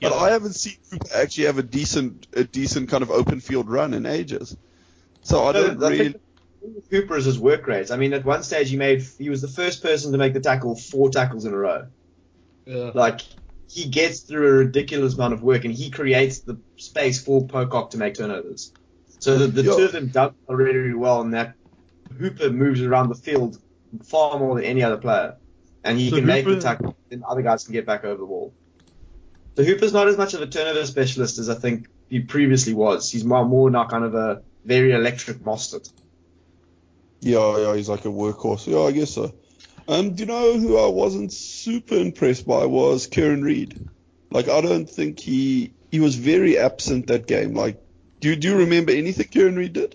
[0.00, 0.18] But Yeah.
[0.18, 3.94] I haven't seen Hooper actually have a decent a decent kind of open field run
[3.94, 4.56] in ages.
[5.22, 6.20] So I don't I really think
[6.90, 7.90] Cooper is his work rate.
[7.90, 10.40] I mean, at one stage he made he was the first person to make the
[10.40, 11.86] tackle four tackles in a row.
[12.66, 12.90] Yeah.
[12.94, 13.20] Like
[13.70, 17.90] he gets through a ridiculous amount of work and he creates the space for Pocock
[17.90, 18.72] to make turnovers.
[19.20, 19.76] So the, the Yeah.
[19.76, 21.54] two of them done really, really well and that
[22.18, 23.58] Hooper moves around the field
[24.04, 25.36] far more than any other player.
[25.84, 28.26] And he So can make the tackle and other guys can get back over the
[28.26, 28.54] wall.
[29.56, 33.10] So Hooper's not as much of a turnover specialist as I think he previously was.
[33.10, 35.90] He's more, more now kind of a very electric Mostert.
[37.20, 38.66] Yeah, yeah, he's like a workhorse.
[38.66, 39.32] Yeah, I guess so.
[39.88, 43.88] Um, do you know who I wasn't super impressed by was Kieran Read.
[44.30, 47.54] Like, I don't think he he was very absent that game.
[47.54, 47.80] Like,
[48.20, 49.94] do you, do you remember anything Kieran Read did?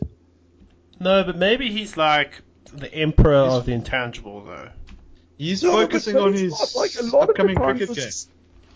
[1.00, 2.42] No, but maybe he's like
[2.74, 4.70] the emperor He's- of the intangible, though.
[5.38, 8.04] He's No, focusing on his not, like, a lot upcoming time cricket he game.
[8.06, 8.30] just-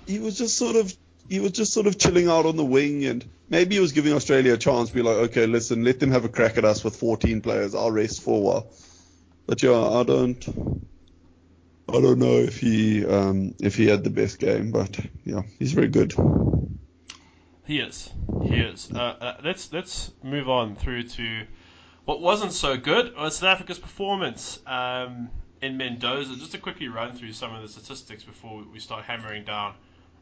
[0.06, 0.96] he was just sort of
[1.30, 4.14] he was just sort of chilling out on the wing, and maybe he was giving
[4.14, 4.90] Australia a chance.
[4.90, 7.76] Be like, okay, listen, let them have a crack at us with 14 players.
[7.76, 8.68] I'll rest for a while.
[9.46, 10.86] But yeah, I don't.
[11.90, 15.72] I don't know if he um, if he had the best game, but yeah, he's
[15.72, 16.14] very good.
[17.66, 18.10] He is.
[18.44, 18.92] He is.
[18.94, 21.44] Uh, uh, let's let's move on through to
[22.04, 25.30] what wasn't so good was South Africa's performance um,
[25.62, 26.36] in Mendoza.
[26.36, 29.74] Just to quickly run through some of the statistics before we start hammering down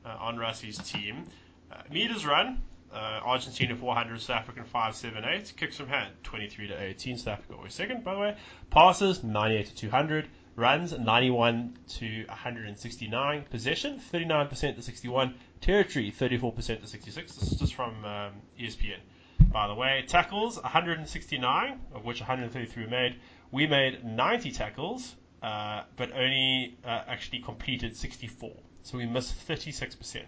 [0.05, 1.25] uh, on Rassie's team.
[1.71, 2.61] Uh, meters run.
[2.91, 5.53] Uh, Argentina 400, South African 578.
[5.57, 7.17] Kicks from hand 23 to 18.
[7.17, 8.37] South Africa always second, by the way.
[8.69, 10.29] Passes 98 to 200.
[10.55, 13.45] Runs 91 to 169.
[13.49, 15.33] Possession 39% to 61.
[15.59, 17.35] Territory 34% to 66.
[17.35, 18.99] This is just from um, ESPN.
[19.51, 23.15] By the way, tackles 169, of which 133 were made.
[23.51, 28.51] We made 90 tackles, uh, but only uh, actually completed 64.
[28.83, 30.23] So we missed 36%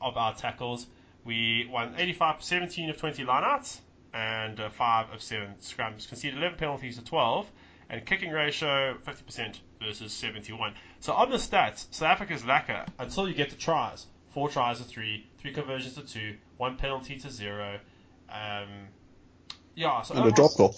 [0.00, 0.86] of our tackles.
[1.24, 3.78] We won 85, 17 of 20 lineouts
[4.12, 6.08] and uh, 5 of 7 scrums.
[6.08, 7.50] Conceded 11 penalties to 12
[7.90, 10.74] and kicking ratio 50% versus 71.
[11.00, 14.06] So on the stats, South Africa's lacquer until you get to tries.
[14.30, 17.78] Four tries to three, three conversions to two, one penalty to zero.
[18.30, 18.88] Um,
[19.74, 20.74] yeah, so And a drop goal.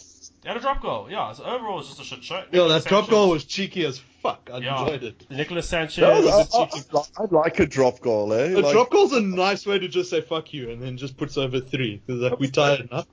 [0.47, 1.33] And a drop goal, yeah.
[1.33, 2.37] So overall, it's just a shit show.
[2.37, 4.51] Yeah, Nicholas that drop goal was cheeky as fuck.
[4.53, 4.81] I Yeah.
[4.83, 5.27] enjoyed it.
[5.31, 6.03] Nicholas Sanchez.
[6.05, 6.89] Was- was a I, cheeky-
[7.19, 8.49] I, I'd like a drop goal, eh?
[8.53, 11.17] A Like- drop goal's a nice way to just say fuck you and then just
[11.17, 12.03] puts over three.
[12.07, 13.07] Because like, we tired enough.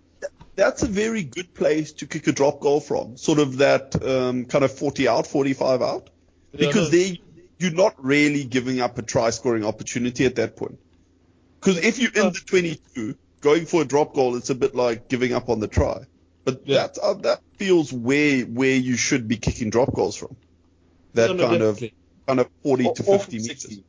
[0.55, 3.15] that's a very good place to kick a drop goal from.
[3.17, 6.09] Sort of that um, kind of 40 out, 45 out.
[6.51, 7.21] Because Yeah, they
[7.59, 10.79] you're not really giving up a try scoring opportunity at that point.
[11.59, 15.07] Because if you're in the 22, going for a drop goal, it's a bit like
[15.07, 15.99] giving up on the try.
[16.43, 16.87] But Yeah.
[16.87, 20.35] that uh, that feels where where you should be kicking drop goals from.
[21.13, 21.83] That No, no, kind of
[22.27, 23.47] kind of 40 to Or- or 50 meters.
[23.61, 23.83] 60.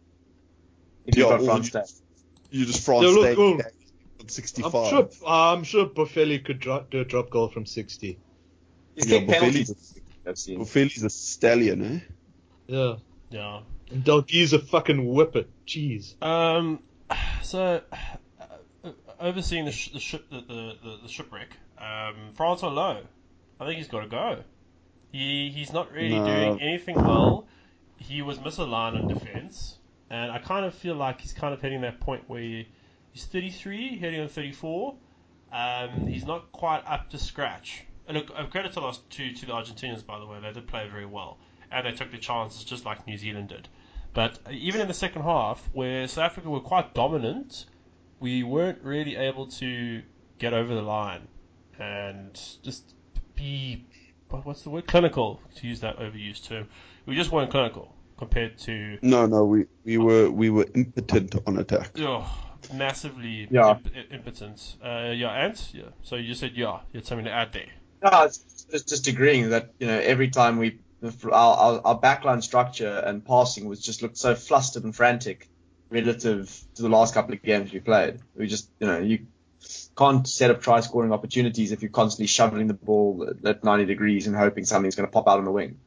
[1.06, 1.92] If you've Yeah, got or front you- stat.
[2.50, 3.62] You just France Yeah, look, staying
[4.28, 4.74] 65.
[4.74, 5.08] I'm sure.
[5.26, 8.18] I'm sure Boffelli could dro- do a drop goal from 60.
[8.94, 9.76] He's Yeah, kicked but.
[10.30, 10.60] I've seen.
[10.60, 12.00] Boffelli's a stallion, eh?
[12.66, 12.96] Yeah.
[13.30, 13.60] Yeah.
[13.90, 15.46] And Delguy's a fucking whippet.
[15.66, 16.14] Jeez.
[16.22, 16.78] Um,
[17.42, 21.48] so uh, overseeing the, sh- the ship the, the, the, the shipwreck,
[21.82, 23.02] um, Francois Louw,
[23.60, 24.44] I think he's got to go.
[25.10, 26.24] He he's not really No.
[26.24, 27.46] doing anything well.
[27.96, 29.78] He was misaligned on defense,
[30.10, 32.68] and I kind of feel like he's kind of hitting that point where he,
[33.12, 34.94] he's 33, heading on 34.
[35.52, 37.84] Um, he's not quite up to scratch.
[38.08, 40.40] And look, credit to, us, to to the Argentinians, by the way.
[40.40, 41.38] They did play very well,
[41.70, 43.68] and they took their chances just like New Zealand did.
[44.14, 47.66] But even in the second half, where South Africa were quite dominant,
[48.20, 50.02] we weren't really able to
[50.38, 51.28] get over the line
[51.78, 52.94] and just
[53.34, 53.86] be
[54.28, 56.66] what's the word clinical to use that overused term.
[57.06, 61.58] We just weren't clinical compared to No, no, we, we were we were impotent on
[61.58, 61.90] attack.
[61.98, 62.24] oh,
[62.72, 63.70] massively Yeah.
[63.76, 64.76] imp- impotent.
[64.82, 65.84] Uh, yeah, and yeah.
[66.02, 66.80] So you just said yeah.
[66.92, 67.66] You had something to add there.
[68.02, 68.38] No, it's
[68.70, 70.78] just, just agreeing that you know every time we
[71.24, 75.48] our, our, our backline structure and passing was just looked so flustered and frantic
[75.90, 78.20] relative to the last couple of games we played.
[78.36, 79.26] We just you know you
[79.96, 83.84] can't set up try scoring opportunities if you're constantly shoveling the ball at- at 90
[83.86, 85.78] degrees and hoping something's going to pop out on the wing.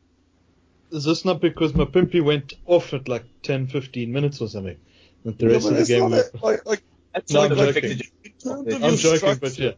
[0.92, 4.78] Is this not because Mapimpi went off at like 10, 15 minutes or something?
[5.26, 6.10] That the rest but of the game.
[6.10, 7.82] not that- like, like, That's not I'm a joking.
[7.98, 8.12] fixture.
[8.24, 9.72] in terms of I'm joking, structure- but yeah.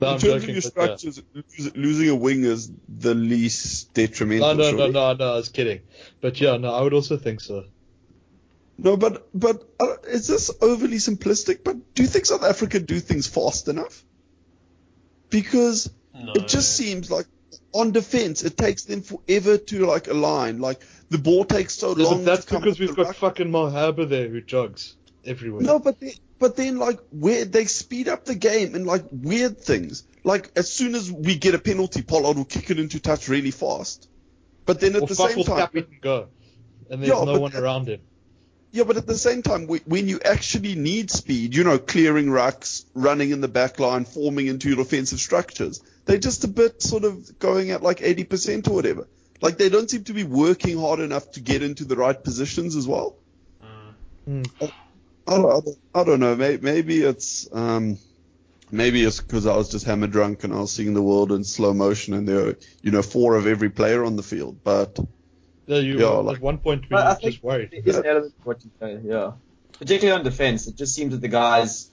[0.00, 0.96] No, in I'm terms joking, of your but yeah.
[0.96, 4.54] structures, losing a wing is the least detrimental.
[4.54, 4.92] No, no, no, surely.
[4.92, 5.80] no, no, I was kidding.
[6.20, 7.64] But yeah, no, I would also think so.
[8.78, 11.64] No, but but uh, is this overly simplistic?
[11.64, 14.04] But do you think South Africa do things fast enough?
[15.30, 16.32] Because No.
[16.34, 17.26] it just seems like
[17.72, 20.60] on defense it takes them forever to like align.
[20.60, 22.18] Like the ball takes so Yeah, long.
[22.18, 23.16] but that's to come because we've got ruck.
[23.16, 25.62] fucking Malherbe there who jogs everywhere.
[25.62, 29.58] No, but they, but then like where they speed up the game and like weird
[29.58, 30.04] things.
[30.24, 33.50] Like as soon as we get a penalty, Pollard will kick it into touch really
[33.50, 34.08] fast.
[34.66, 36.28] But then at or the fuck same will time, tap it and go.
[36.90, 38.00] And there's Yeah, no one that- around him.
[38.70, 42.26] Yeah, but at the same time, whe- when you actually need speed, you know, clearing
[42.26, 46.82] rucks, running in the back line, forming into your offensive structures, they're just a bit
[46.82, 49.08] sort of going at like 80% or whatever.
[49.40, 52.76] Like they don't seem to be working hard enough to get into the right positions
[52.76, 53.16] as well.
[55.26, 56.36] I don't, I don't, I don't know.
[56.36, 57.98] Maybe, maybe it's um,
[58.70, 61.44] maybe it's because I was just hammer drunk and I was seeing the world in
[61.44, 64.58] slow motion and there, are, you know, four of every player on the field.
[64.64, 64.98] But
[65.68, 67.70] Yeah, you Yeah, were like- at one point we I were just worried.
[67.70, 69.32] There is an element of what you say, yeah.
[69.78, 71.90] Particularly on defense, it just seems that the guys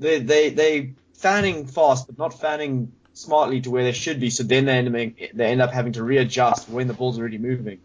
[0.00, 4.30] they they they fanning fast, but not fanning smartly to where they should be.
[4.30, 7.36] So then they end up, they end up having to readjust when the ball's already
[7.36, 7.80] moving,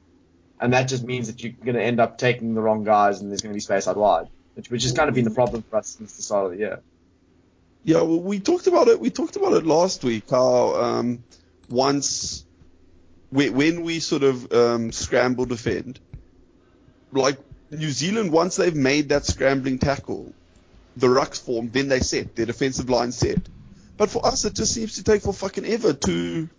[0.62, 3.30] and that just means that you're going to end up taking the wrong guys, and
[3.30, 5.64] there's going to be space out wide, which which has kind of been the problem
[5.64, 6.82] for us since the start of the year.
[7.84, 9.00] Yeah, well, we talked about it.
[9.02, 10.24] We talked about it last week.
[10.30, 11.24] How um,
[11.70, 12.45] once
[13.32, 16.00] we, when we sort of um, scramble defend,
[17.12, 17.38] like
[17.72, 20.34] New Zealand, once they've made that scrambling tackle,
[20.96, 23.40] the rucks form, then they set their defensive line set.
[23.98, 26.50] But for us, it just seems to take for fucking ever to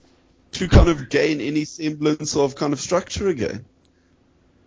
[0.52, 3.64] to kind of gain any semblance of kind of structure again.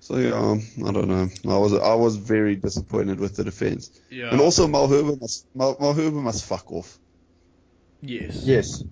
[0.01, 1.29] So yeah, um, I don't know.
[1.45, 3.91] I was I was very disappointed with the defense.
[4.09, 4.29] Yeah.
[4.31, 6.97] And also Malherbe must Mal, Malherbe must fuck off.
[8.01, 8.43] yes.
[8.43, 8.83] Yes.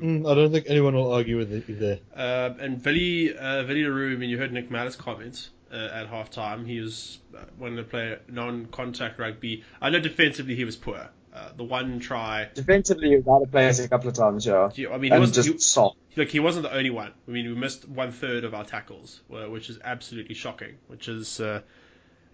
[0.00, 1.98] Mm, I don't think anyone will argue with you there.
[2.14, 5.76] Um, and Vili, uh, Willie le Roux, I mean, you heard Nick Mallett's comments uh,
[5.76, 6.66] at halftime.
[6.66, 9.64] He was uh, wanting to play non-contact rugby.
[9.80, 11.08] I know defensively he was poor.
[11.34, 14.70] Uh, the one try, Defensively, you've got to play us a couple of times, yeah.
[14.70, 15.96] he, I mean, he and was just he, soft.
[16.16, 17.12] look, he wasn't the only one.
[17.28, 20.76] I mean, we missed one third of our tackles, uh, which is absolutely shocking.
[20.88, 21.60] Which is uh,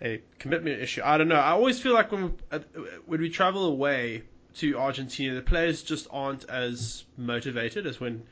[0.01, 1.03] a commitment issue.
[1.05, 1.35] I don't know.
[1.35, 2.61] I always feel like when uh,
[3.07, 4.23] when we travel away
[4.57, 8.23] to Argentina, the players just aren't as motivated as when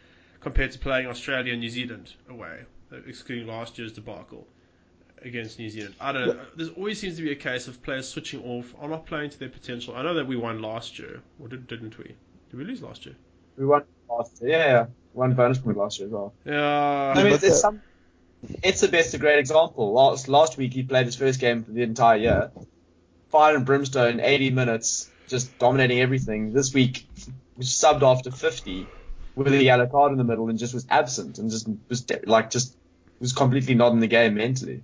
[0.41, 2.61] compared to playing Australia and New Zealand away,
[2.93, 4.47] uh, excluding last year's debacle
[5.25, 5.95] against New Zealand.
[6.01, 6.45] I don't know.
[6.57, 9.39] There always seems to be a case of players switching off, or not playing to
[9.39, 9.95] their potential.
[9.97, 12.15] I know that we won last year, or did, didn't we?
[12.51, 13.15] Did we lose last year?
[13.57, 14.51] We won last year.
[14.51, 14.87] Yeah, yeah.
[15.13, 16.35] One bonus point last year as well.
[16.45, 17.13] Yeah.
[17.15, 17.83] I mean, but it's, it's some.
[18.63, 19.93] It's the best, a great example.
[19.93, 22.51] Last last week he played his first game for the entire year.
[23.29, 26.53] Fire and brimstone, 80 minutes, just dominating everything.
[26.53, 27.07] This week
[27.57, 28.87] was subbed after 50
[29.35, 32.51] with a yellow card in the middle and just was absent and just was like
[32.51, 32.77] just
[33.19, 34.83] was completely not in the game mentally.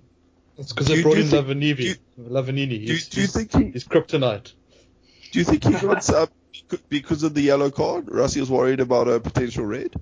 [0.57, 1.97] It's because they brought in think- Lavanini.
[2.19, 2.69] Lavanini.
[2.69, 4.51] Do you, He's, do you think he he's kryptonite.
[5.31, 6.31] do you think he got subbed
[6.89, 8.07] because of the yellow card?
[8.07, 9.93] Rassie was worried about a potential red.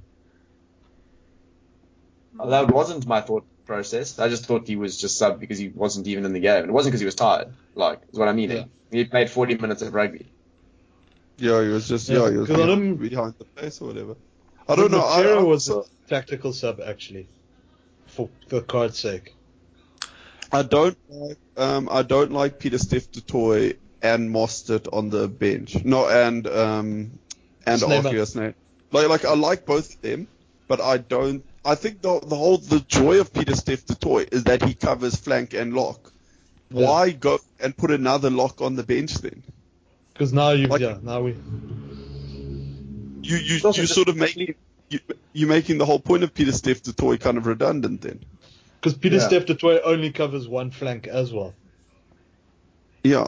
[2.39, 4.17] Uh, That wasn't my thought process.
[4.17, 6.63] I just thought he was just subbed because he wasn't even in the game.
[6.63, 7.49] It wasn't because he was tired.
[7.75, 8.49] Like, is what I mean.
[8.51, 8.63] Yeah.
[8.91, 10.31] He played 40 minutes of rugby.
[11.37, 14.15] Yeah, he was just Yeah, yeah, he was behind, behind the place or whatever.
[14.67, 15.01] I don't know.
[15.01, 17.27] I, was a tactical sub actually,
[18.07, 19.33] for the card's sake.
[20.51, 25.83] I don't like um I don't like Pieter-Steph du Toit and Mostert on the bench.
[25.83, 27.19] No, and um
[27.65, 27.81] and.
[27.81, 28.55] RG Snyman.
[28.91, 30.27] Like like I like both of them,
[30.67, 31.43] but I don't.
[31.63, 35.15] I think the the whole the joy of Pieter-Steph du Toit is that he covers
[35.15, 36.11] flank and lock.
[36.69, 39.43] Why go and put another lock on the bench then?
[40.17, 41.33] Because now you, like, yeah, now we.
[43.21, 44.99] You you, you sort of make you,
[45.31, 48.25] you're making the whole point of Pieter-Steph du Toit kind of redundant then.
[48.81, 49.27] Because Peter Yeah.
[49.27, 51.53] Steph Toy only covers one flank as well.
[53.03, 53.27] Yeah.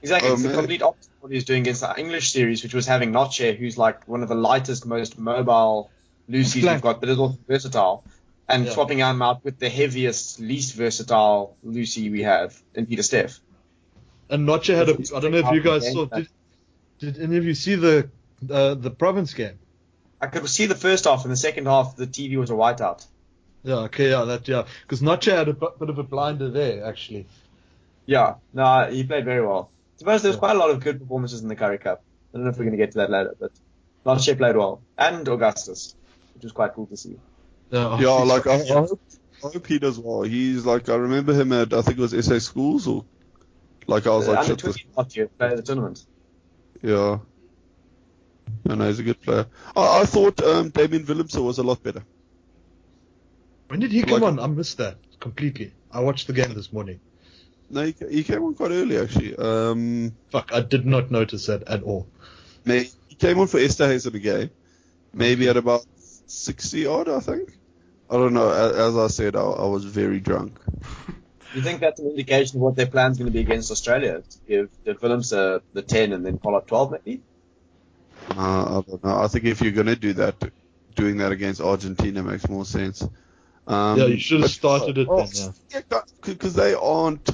[0.00, 2.72] Exactly, Oh, it's the complete opposite of what he's doing against the English series, which
[2.72, 5.90] was having Notshe, who's like one of the lightest, most mobile
[6.28, 8.04] Lucy's we've got, but is also versatile,
[8.48, 8.72] and Yeah.
[8.72, 13.38] swapping him out with the heaviest, least versatile Lucy we have in Peter Steph.
[14.30, 14.94] And Notshe had a.
[14.94, 16.06] He's don't know if you guys saw.
[16.06, 16.28] Did,
[16.98, 18.08] did any of you see the
[18.50, 19.58] uh, the province game?
[20.20, 23.06] I could see the first half, and the second half, the TV was a whiteout.
[23.62, 23.86] Yeah.
[23.88, 24.10] Okay.
[24.10, 24.24] Yeah.
[24.24, 24.46] That.
[24.46, 24.66] Yeah.
[24.82, 27.26] Because Notshe had a bit of a blinder there actually.
[28.06, 29.70] Yeah, no, he played very well.
[29.72, 30.40] I suppose there's Yeah.
[30.40, 32.02] quite a lot of good performances in the Currie Cup.
[32.32, 33.52] I don't know if we're going to get to that later, but
[34.04, 35.94] Notshe played well, and Augustus,
[36.34, 37.18] which was quite cool to see.
[37.70, 38.00] Yeah.
[38.00, 39.00] Yeah, like I, I, hope,
[39.44, 40.22] I hope he does well.
[40.22, 43.04] He's like I remember him at I think it was SA Schools or
[43.90, 46.04] like I was Uh, like under shit, this 20 last year played the tournament.
[46.82, 47.18] Yeah.
[48.64, 49.46] No, no, he's a good player.
[49.76, 52.02] I, I thought um, Damian Willemse was a lot better.
[53.68, 54.38] When did he come like- on?
[54.40, 55.72] I missed that completely.
[55.92, 57.00] I watched the game this morning.
[57.68, 59.36] No, he, he came on quite early actually.
[59.36, 62.08] Um, Fuck, I did not notice that at all.
[62.64, 64.50] may, he came on for Esterhuizen in the game,
[65.12, 65.84] maybe at about
[66.26, 67.56] 60 odd, I think.
[68.10, 68.50] I don't know.
[68.50, 70.58] As, as I said, I, I was very drunk.
[71.54, 74.22] You think that's an indication of what their plan's going to be against Australia?
[74.22, 77.22] To give the Willems uh, the 10 and then Pollard 12 maybe?
[78.36, 79.18] Uh, I don't know.
[79.20, 80.36] I think if you're gonna do that,
[80.94, 83.02] doing that against Argentina makes more sense.
[83.66, 85.54] Um, Yeah, you should have started it oh, then,
[85.90, 86.00] yeah.
[86.22, 87.28] because they aren't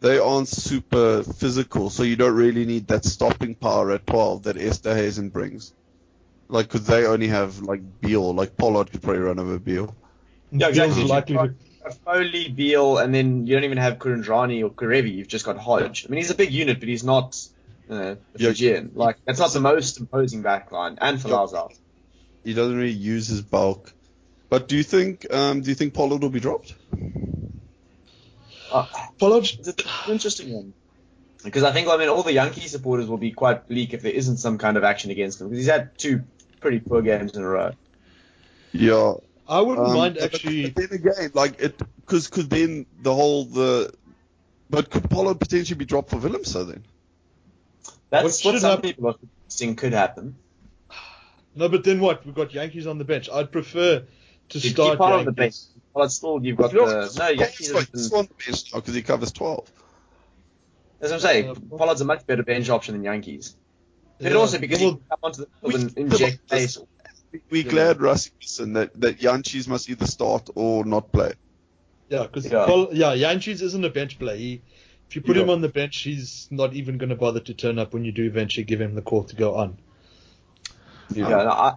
[0.00, 4.56] they aren't super physical, so you don't really need that stopping power at 12 that
[4.56, 5.72] Esterhuizen brings.
[6.48, 9.94] Like, because they only have like Beale, like Pollard could probably run over Beale.
[10.50, 11.04] Yeah, Feels exactly.
[11.04, 11.54] likely to-
[11.84, 15.14] You've Foley, Beale, and then you don't even have Kuridrani or Kerevi.
[15.14, 16.06] You've just got Hodge.
[16.06, 17.36] I mean, he's a big unit, but he's not
[17.88, 18.48] know, a Yeah.
[18.48, 18.92] Fijian.
[18.94, 20.98] Like, that's not the most imposing backline.
[21.00, 21.74] And Folau's out.
[22.44, 23.92] He doesn't really use his bulk.
[24.48, 26.74] But do you think um, do you think Pollard will be dropped?
[28.70, 28.86] Uh,
[29.18, 29.50] Pollard,
[30.08, 30.74] interesting one.
[31.42, 34.12] Because I think, I mean, all the Yankee supporters will be quite bleak if there
[34.12, 35.48] isn't some kind of action against him.
[35.48, 36.22] Because he's had two
[36.60, 37.72] pretty poor games in a row.
[38.72, 39.14] Yeah,
[39.48, 40.70] I wouldn't Um, mind actually.
[40.70, 43.92] But then again, like it, because because then the whole the,
[44.70, 46.84] but could Pollard potentially be dropped for Willemse then?
[48.10, 49.14] That's What what, some happen- people are
[49.48, 50.36] saying could happen.
[51.54, 52.24] No, but then what?
[52.24, 53.28] We've got Jantjies on the bench.
[53.30, 54.04] I'd prefer
[54.50, 55.54] to You start keep Pollard on the bench.
[55.54, 55.68] Jantjies.
[55.94, 56.76] Well, it's still, you've got the.
[56.78, 58.02] No, Jantjies have been.
[58.18, 59.70] on the bench because he covers twelve.
[61.00, 63.54] As I'm saying, Uh, Pollard's a much better bench option than Jantjies.
[64.18, 64.38] But Yeah.
[64.38, 66.78] also because he can come onto the field and inject the- pace.
[67.50, 67.70] We Yeah.
[67.70, 71.32] glad Rassie listen that that Jantjies must either start or not play.
[72.08, 72.86] Yeah, because Yeah.
[72.92, 73.14] yeah.
[73.16, 74.36] Jantjies isn't a bench player.
[74.36, 74.62] He,
[75.08, 75.42] if you put Yeah.
[75.42, 78.12] him on the bench, he's not even going to bother to turn up when you
[78.12, 79.78] do eventually give him the call to go on.
[81.14, 81.74] Yeah, no, I,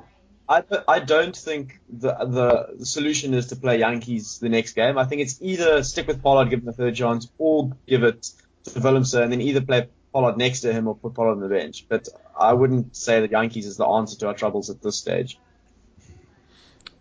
[0.47, 4.97] I, I don't think the, the the solution is to play Jantjies the next game.
[4.97, 8.29] I think it's either stick with Pollard, give him a third chance, or give it
[8.65, 11.49] to Willemse and then either play Pollard next to him or put Pollard on the
[11.49, 11.85] bench.
[11.89, 12.07] But
[12.39, 15.37] I wouldn't say that Jantjies is the answer to our troubles at this stage.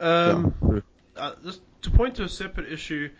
[0.00, 0.80] Um, Yeah.
[1.16, 3.10] uh, just to point to a separate issue,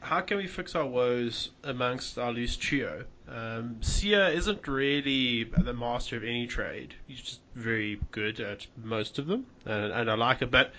[0.00, 3.04] how can we fix our woes amongst our loose trio?
[3.28, 6.94] Um, Siya isn't really the master of any trade.
[7.06, 10.50] He's just very good at most of them, and, and I like it.
[10.50, 10.72] But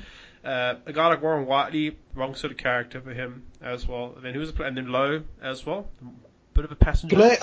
[0.43, 4.13] uh, a guy like Warren Whiteley, wrong sort of character for him as well.
[4.15, 5.89] And then who was the, and then Louw as well,
[6.53, 7.37] bit of a passenger I?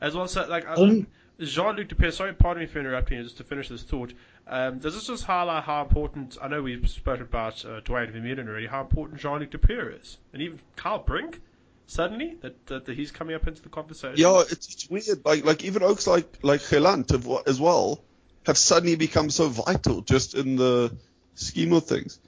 [0.00, 0.26] as well.
[0.26, 0.66] So like.
[0.66, 1.06] I,
[1.40, 4.12] Jean-Luc du Preez, sorry, pardon me for interrupting you, just to finish this thought.
[4.46, 8.48] Um, does this just highlight how important, I know we've spoken about uh, Duane Vermeulen
[8.48, 10.18] already, how important Jean-Luc du Preez is?
[10.32, 11.40] And even Carl Brink,
[11.86, 14.16] suddenly, that, that, that he's coming up into the conversation?
[14.16, 15.24] Yeah, it's, it's weird.
[15.24, 18.02] Like like even oaks like like Gelant have- as well
[18.46, 20.94] have suddenly become so vital just in the
[21.34, 22.18] scheme of things.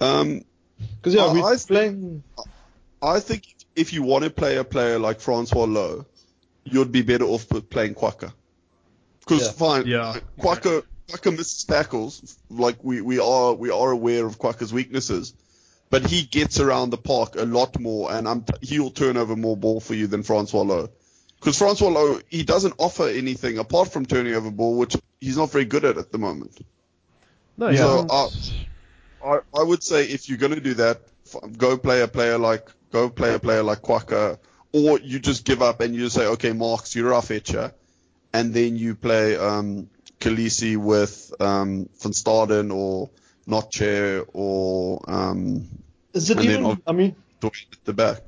[0.00, 0.44] Um,
[0.96, 2.22] Because yeah, I- we're I- playing.
[3.02, 3.44] I think
[3.76, 6.06] if you want to play a player like Francois Louw,
[6.64, 8.32] you'd be better off playing Kwagga.
[9.20, 9.52] Because Yeah.
[9.52, 12.36] fine, Yeah, Kwagga Kwagga misses tackles.
[12.50, 15.34] Like we, we are we are aware of Kwagga's weaknesses,
[15.90, 19.56] but he gets around the park a lot more, and I'm, he'll turn over more
[19.56, 20.88] ball for you than Francois Louw.
[21.38, 25.50] Because Francois Louw, he doesn't offer anything apart from turning over ball, which he's not
[25.50, 26.56] very good at at the moment.
[27.56, 27.78] No, Yeah.
[27.78, 28.52] So, doesn't-
[29.22, 31.00] uh, I, I would say if you're going to do that,
[31.56, 34.38] go play a player like go play a player like Kwagga,
[34.72, 37.72] or you just give up and you say, okay, Marx, you're our fetcher,
[38.32, 39.88] and then you play um,
[40.20, 43.10] Kolisi with um, Van Staden or
[43.46, 45.68] Notshe or um,
[46.14, 46.80] Is it even?
[46.86, 47.16] I mean,
[47.84, 48.22] the back.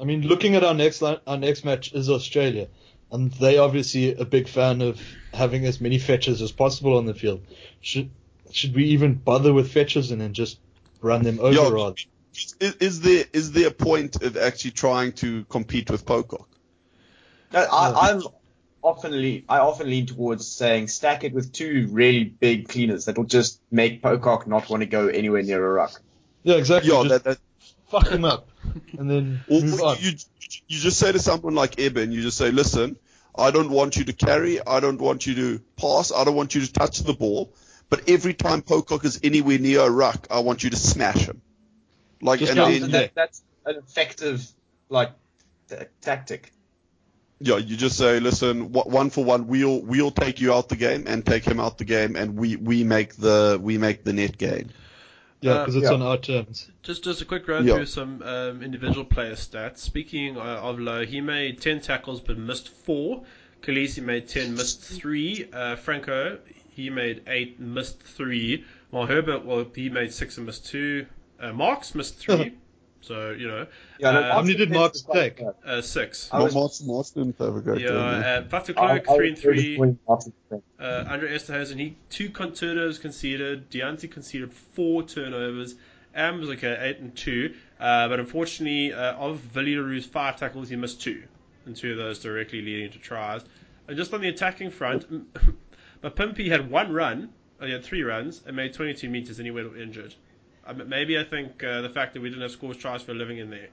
[0.00, 2.68] I mean, looking at our next line, our next match is Australia.
[3.14, 5.00] and they obviously a big fan of
[5.32, 7.40] having as many fetchers as possible on the field.
[7.80, 8.10] Should
[8.50, 10.58] should we even bother with fetchers and then just
[11.00, 11.78] run them over?
[11.78, 11.92] Yeah?
[12.60, 16.48] Is, is there is there a point of actually trying to compete with Pocock?
[17.52, 18.22] No, I, I'm
[18.82, 23.16] often lean, I often lean towards saying stack it with two really big cleaners that
[23.16, 26.00] will just make Pocock not want to go anywhere near a ruck.
[26.42, 26.90] Yeah, exactly.
[26.90, 27.38] Yeah, just that, that,
[27.88, 28.48] fuck them up
[28.98, 29.96] and then or move on.
[30.00, 30.12] you
[30.68, 32.96] you just say to someone like Eben, you just say, listen,
[33.36, 36.54] I don't want you to carry, I don't want you to pass, I don't want
[36.54, 37.52] you to touch the ball,
[37.88, 41.40] but every time Pocock is anywhere near a ruck, I want you to smash him.
[42.24, 44.44] Like, Just and Yeah, Yeah, then, that, that's an effective
[44.88, 45.10] like
[45.68, 46.52] t- tactic.
[47.38, 50.76] yeah, you just say, listen, wh- one for one, we'll we'll take you out the
[50.76, 54.12] game and take him out the game, and we we make the we make the
[54.14, 54.72] net gain.
[55.42, 55.92] Yeah, Uh, because it's yeah.
[55.92, 56.70] on our terms.
[56.82, 57.74] Just just a quick run Yeah.
[57.74, 59.78] through some um, individual player stats.
[59.78, 63.22] Speaking uh, of Louw, he made 10 tackles but missed 4.
[63.60, 65.48] Kolisi made 10, missed 3.
[65.52, 66.38] Uh, Franco,
[66.70, 68.64] he made 8, missed 3.
[68.90, 71.04] While Herbert, well, he made 6 and missed 2.
[71.44, 72.54] Uh, Marx missed 3.
[73.00, 73.66] so, you know,
[73.98, 75.42] Yeah, no, Uh, How many did Marx take?
[75.64, 76.28] uh, 6.
[76.32, 77.96] I was- Martin Martin didn't have a great Yeah, game.
[77.98, 79.56] uh, Faf de I- Klerk, I 3 and 3.
[79.56, 80.30] disappointed after.
[80.80, 83.70] Uh, Andre Esterhuizen, he two turnovers conceded.
[83.70, 85.74] Dyantyi conceded four turnovers.
[86.14, 87.52] Am was okay, eight and two.
[87.80, 91.24] Uh, but unfortunately, uh, of Villaroo's five tackles, he missed two,
[91.66, 93.42] and two of those directly leading to tries.
[93.88, 95.04] And just on the attacking front,
[96.00, 97.30] but Pimpy had one run.
[97.60, 100.14] uh, He had three runs and made 22 meters, and he went injured.
[100.72, 103.38] Maybe I think uh, the fact that we didn't have scores tries for a living
[103.38, 103.68] in there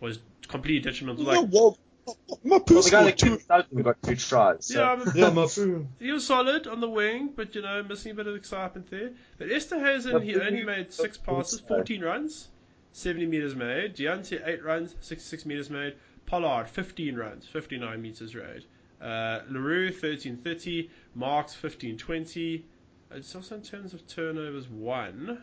[0.00, 1.24] was completely detrimental.
[1.24, 1.76] yeah, Like, well,
[2.06, 2.14] my
[2.44, 3.26] Well, the guy personal that two.
[3.30, 4.66] came started got two tries.
[4.66, 4.80] So.
[4.80, 5.86] yeah, but- Yeah, Mapu.
[5.98, 9.10] He was solid on the wing, but you know, missing a bit of excitement there.
[9.38, 12.48] But Esterhuizen, he only made six passes, 14 runs,
[12.92, 13.96] 70 meters made.
[13.96, 15.94] Dyantyi, 8 runs, 66 meters made.
[16.26, 18.64] Pollard, 15 runs, 59 meters rode.
[19.00, 20.90] Uh, LaRue, 1330.
[21.14, 22.64] Marx, 1520.
[23.12, 25.42] It's also in terms of turnovers, 1.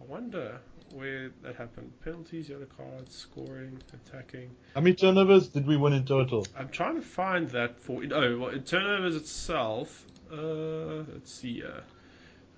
[0.00, 0.58] I wonder
[0.92, 1.92] where that happened.
[2.02, 4.50] Penalties, yellow cards, scoring, attacking.
[4.74, 6.46] How many turnovers did we win in total?
[6.56, 8.02] I'm trying to find that for.
[8.12, 10.06] Oh, well, in turnovers itself.
[10.32, 11.62] Uh, let's see.
[11.62, 11.80] Uh,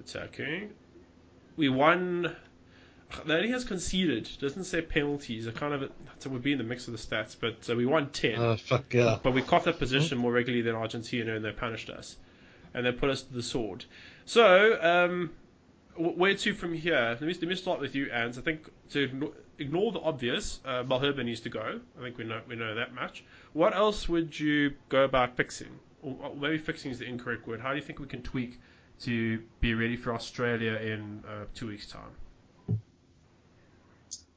[0.01, 0.70] attacking.
[1.57, 2.34] We won.
[3.26, 4.28] That only has conceded.
[4.40, 5.47] Doesn't say penalties.
[5.47, 5.93] It kind of it
[6.26, 8.36] would be in the mix of the stats, but uh, we won ten.
[8.40, 9.18] Uh, fuck yeah.
[9.22, 12.16] But we caught that position more regularly than Argentina, and they punished us,
[12.72, 13.84] and they put us to the sword.
[14.24, 15.30] So, um,
[15.97, 17.16] where to from here?
[17.20, 18.38] Let me let me start with you, Ans.
[18.38, 21.80] I think to ignore the obvious, uh, Malherbe needs to go.
[21.99, 23.24] I think we know we know that much.
[23.53, 25.78] What else would you go about fixing?
[26.03, 27.61] Or maybe fixing is the incorrect word.
[27.61, 28.59] How do you think we can tweak
[29.03, 32.11] to be ready for Australia in uh, two weeks' time?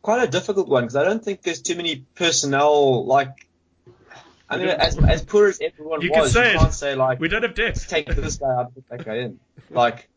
[0.06, 3.48] quite a difficult one because I don't think there's too many personnel like.
[4.48, 7.20] I mean, as as poor as everyone You can was, say you can't say like
[7.20, 7.90] We don't have depth.
[7.90, 9.40] take this guy out, put that guy in.
[9.72, 10.08] Like,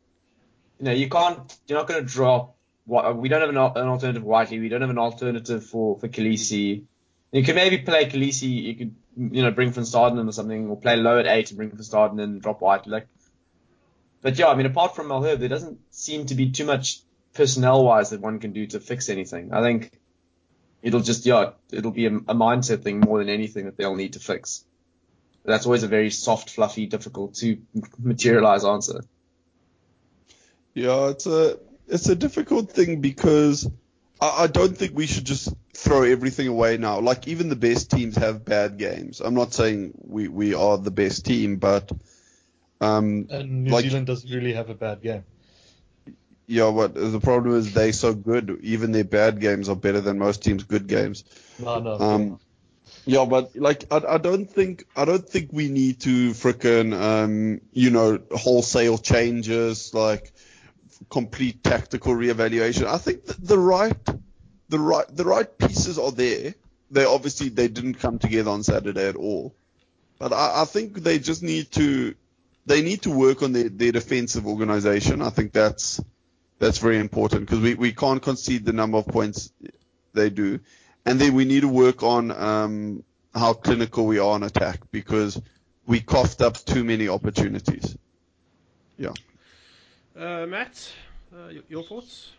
[0.79, 1.57] you know, you can't.
[1.66, 2.57] You're not going to drop.
[2.87, 4.61] We don't have an, an alternative Whiteley.
[4.61, 6.85] We don't have an alternative for for Kolisi.
[7.33, 8.62] You could maybe play Kolisi.
[8.62, 11.59] You could you know bring Van Staden or something, or play low at eight and
[11.59, 12.93] bring Van Staden and drop Whiteley.
[12.93, 13.09] Like,
[14.22, 17.01] but yeah, I mean, apart from Malherbe, there doesn't seem to be too much
[17.35, 19.53] personnel wise that one can do to fix anything.
[19.53, 19.93] I think
[20.83, 24.14] it'll just yeah, it'll be a, a mindset thing more than anything that they'll need
[24.14, 24.64] to fix.
[25.45, 27.59] That's always a very soft, fluffy, difficult to
[27.99, 29.03] materialize answer.
[30.79, 31.59] Yeah, it's a
[31.89, 33.68] it's a difficult thing because
[34.20, 37.01] I, I don't think we should just throw everything away now.
[37.01, 39.20] Like even the best teams have bad games.
[39.20, 41.91] I'm not saying we, we are the best team, but
[42.81, 45.24] um, And New Like- Zealand doesn't really have a bad game.
[46.47, 48.61] yeah, what the problem is they so good.
[48.62, 51.24] Even their bad games are better than most teams' good games.
[51.59, 51.99] No, no.
[51.99, 52.41] Um,
[53.05, 57.61] yeah, but like I, I don't think I don't think we need to frickin' um,
[57.72, 60.33] you know wholesale changes like
[61.11, 62.87] complete tactical reevaluation.
[62.87, 63.97] I think the, right
[64.69, 66.55] the right the right pieces are there.
[66.91, 69.55] They obviously they didn't come together on Saturday at all,
[70.19, 72.15] but I, I think they just need to
[72.67, 75.23] they need to work on their, their defensive organization.
[75.23, 76.01] I think that's
[76.59, 79.53] that's very important because we, we can't concede the number of points
[80.13, 80.61] they do.
[81.07, 85.41] And then we need to work on um, how clinical we are on attack because
[85.87, 87.97] we coughed up too many opportunities.
[88.99, 89.15] Uh,
[90.15, 90.93] Matt,
[91.35, 92.31] uh, your, your thoughts?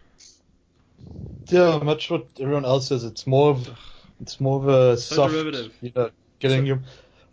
[1.48, 3.04] Yeah, much what everyone else says.
[3.04, 3.70] It's more of
[4.22, 5.74] it's more of a So soft, derivative.
[5.82, 6.82] you know, getting you.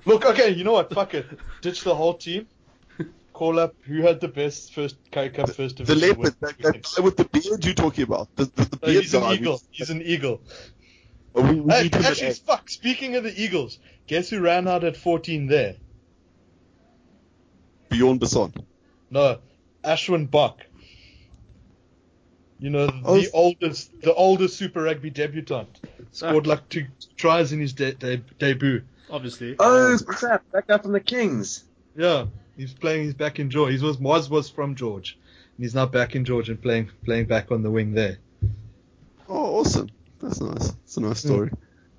[0.05, 0.93] Look, okay, you know what?
[0.93, 1.27] Fuck it.
[1.61, 2.47] Ditch the whole team.
[3.33, 6.09] Call up who had the best first K Cup first The division.
[6.09, 9.03] leopard, that, that guy with the beard you're talking about, the, the, the No, beard
[9.03, 9.61] he's an eagle.
[9.71, 10.41] He's an eagle.
[11.35, 12.41] We, we Hey, need him at actually, eight.
[12.47, 12.71] fuck.
[12.71, 15.77] Speaking of the Eagles, guess who ran out at 14 there?
[17.91, 18.55] Bjorn Basson.
[19.11, 19.39] No,
[19.87, 20.67] Ashwin Buck.
[22.59, 23.23] You know, the Oh.
[23.35, 25.69] oldest, the oldest Super Rugby debutant.
[26.13, 28.83] Scored like two tries in his de- de- debut.
[29.11, 29.55] Obviously.
[29.59, 30.51] Oh crap!
[30.53, 31.65] Back up from the Kings.
[31.97, 32.27] Yeah,
[32.57, 33.05] he's playing.
[33.05, 33.75] He's back in George.
[33.75, 35.19] He was was was from George,
[35.57, 38.19] and he's now back in George and playing playing back on the wing there.
[39.29, 39.91] Oh, awesome.
[40.21, 40.71] That's nice.
[40.85, 41.51] It's a nice story.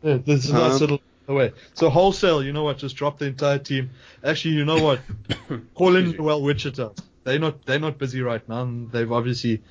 [0.01, 1.53] Yeah, this is a nice Um, little away.
[1.75, 2.79] So wholesale, you know what?
[2.79, 3.91] Just drop the entire team.
[4.23, 5.01] Actually, you know what?
[5.75, 6.93] Call in well Wichita.
[7.27, 8.61] They're not they're not busy right now.
[8.61, 9.61] And they've obviously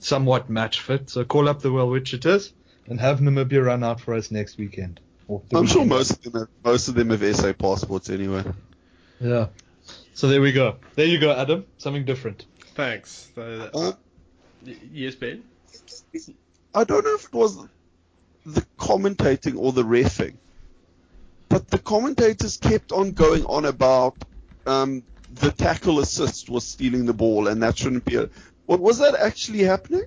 [0.00, 1.08] somewhat match fit.
[1.08, 2.52] So call up the Welwitschias
[2.88, 5.00] and have Namibia run out for us next weekend.
[5.54, 8.44] I'm sure most of them have, most of them have SA passports anyway.
[9.18, 9.46] Yeah.
[10.12, 10.76] So there we go.
[10.94, 11.64] There you go, Adam.
[11.78, 12.44] Something different.
[12.74, 13.28] Thanks.
[13.34, 13.92] So that- Uh,
[14.92, 15.42] yes, Ben.
[16.74, 17.56] I don't know if it was
[18.44, 20.34] the commentating or the refing,
[21.48, 24.16] but the commentators kept on going on about
[24.66, 25.02] um,
[25.36, 28.16] the tackle assist was stealing the ball and that shouldn't be.
[28.16, 28.28] A,
[28.66, 30.04] what was that actually happening?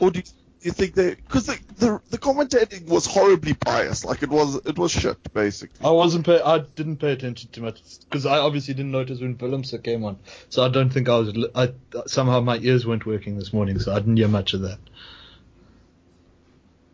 [0.00, 1.14] Or do you, do you think they?
[1.14, 4.04] Because the, the the commentating was horribly biased.
[4.04, 5.86] Like it was it was shit basically.
[5.86, 6.40] I wasn't pay.
[6.40, 10.18] I didn't pay attention too much because I obviously didn't notice when Willemse came on.
[10.48, 11.48] So I don't think I was.
[11.54, 11.72] I
[12.06, 14.78] somehow my ears weren't working this morning, so I didn't hear much of that.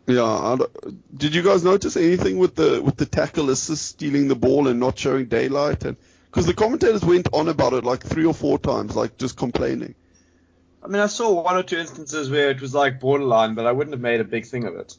[0.07, 0.57] Yeah.
[1.15, 4.79] Did you guys notice anything with the with the tackle assist stealing the ball and
[4.79, 5.95] not showing daylight and?
[6.31, 9.95] Because the commentators went on about it like three or four times, like just complaining.
[10.83, 13.71] I mean, I saw one or two instances where it was like borderline, but I
[13.71, 14.93] wouldn't have made a big thing of it.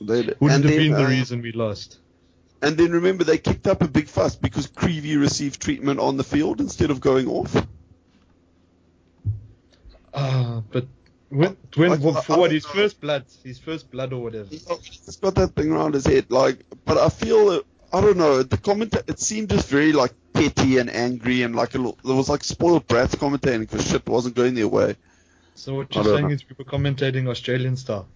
[0.00, 1.98] They, Wouldn't and have then, been the uh, reason we lost.
[2.60, 6.24] And then remember, they kicked up a big fuss because Creevy received treatment on the
[6.24, 7.66] field instead of going off.
[10.14, 10.86] Ah, but
[11.30, 12.72] when, when I- for, I- for I what don't his know.
[12.72, 14.48] first blood, his first blood or whatever.
[14.50, 16.60] He's got that thing around his head, like.
[16.84, 18.42] But I feel, that- I don't know.
[18.42, 22.16] The comment, it seemed just very like petty and angry, and like a little, there
[22.16, 24.96] was like spoiled brats commentating because shit wasn't going their way.
[25.54, 26.34] So what I you're don't saying know.
[26.34, 28.08] is we were commentating Australian style.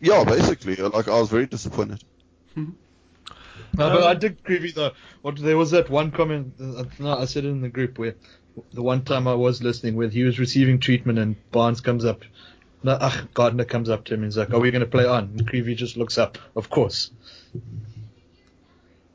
[0.00, 2.04] Yeah, basically, like I was very disappointed.
[2.54, 2.70] Hmm.
[3.74, 4.92] No, but um, I did Creevy though.
[5.22, 6.54] What there was that one comment.
[6.60, 8.16] Uh, no, I said it in the group where
[8.72, 12.22] the one time I was listening where he was receiving treatment and Barnes comes up.
[12.82, 15.06] No, ugh, Gardner comes up to him and he's like, "Are we going to play
[15.06, 17.12] on?" And Creevy just looks up, of course,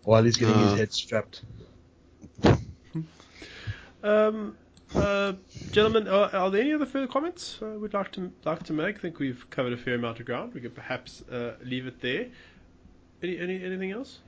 [0.08, 0.70] while he's getting Uh.
[0.70, 1.42] his head strapped.
[4.04, 4.56] Um,
[4.96, 5.34] uh,
[5.72, 8.96] gentlemen, are, are there any other further comments uh, we'd like to like to make?
[8.96, 10.54] I think we've covered a fair amount of ground.
[10.54, 12.28] We could perhaps uh, leave it there.
[13.22, 14.20] Any, any anything else?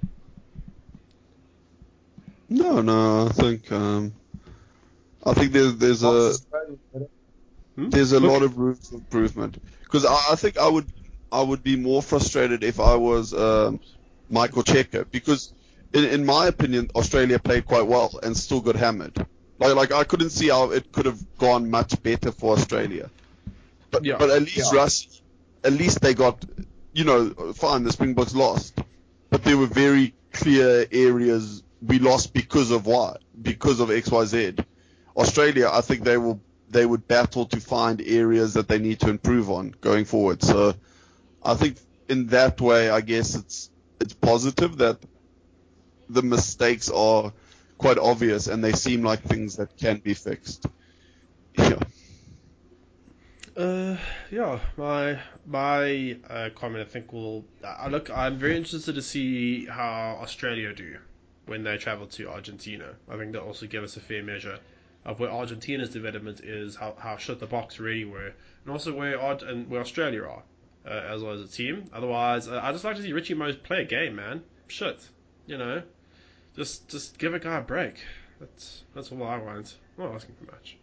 [2.49, 4.11] No, no, I think, um,
[5.25, 6.33] I think there's there's a
[7.77, 9.61] there's a lot of room for improvement.
[9.83, 10.87] Because I, I think I would
[11.31, 13.79] I would be more frustrated if I was um,
[14.29, 15.53] Michael Cheika because
[15.93, 19.15] in, in my opinion Australia played quite well and still got hammered.
[19.59, 23.09] Like like I couldn't see how it could have gone much better for Australia.
[23.91, 24.17] But Yeah.
[24.17, 24.79] but at least Yeah.
[24.79, 25.21] Russ
[25.63, 26.45] at least they got
[26.93, 28.79] you know fine the Springboks lost,
[29.29, 34.25] but there were very clear areas we lost because of what because of X Y
[34.25, 34.55] Z.
[35.17, 39.09] Australia, I think they will they would battle to find areas that they need to
[39.09, 40.43] improve on going forward.
[40.43, 40.75] So
[41.43, 41.77] I think
[42.07, 43.69] in that way, I guess it's
[43.99, 44.97] it's positive that
[46.09, 47.31] the mistakes are
[47.77, 50.65] quite obvious and they seem like things that can be fixed.
[51.57, 51.79] Yeah.
[53.55, 53.97] Uh,
[54.31, 57.43] yeah, my my uh, comment I think will.
[57.65, 60.97] I look, I'm very interested to see how Australia do
[61.45, 62.95] when they travel to Argentina.
[63.09, 64.59] I think they'll also give us a fair measure
[65.03, 68.33] of where Argentina's development is, how how shut the box really were,
[68.63, 70.43] and also where Ar- and where Australia are
[70.85, 71.89] uh, as well as a team.
[71.93, 74.43] Otherwise, uh, I just like to see Richie Mose play a game, man.
[74.67, 75.07] Shit,
[75.45, 75.81] you know,
[76.55, 77.95] just just give a guy a break.
[78.39, 79.75] That's that's all I want.
[79.97, 80.77] I'm not asking for much.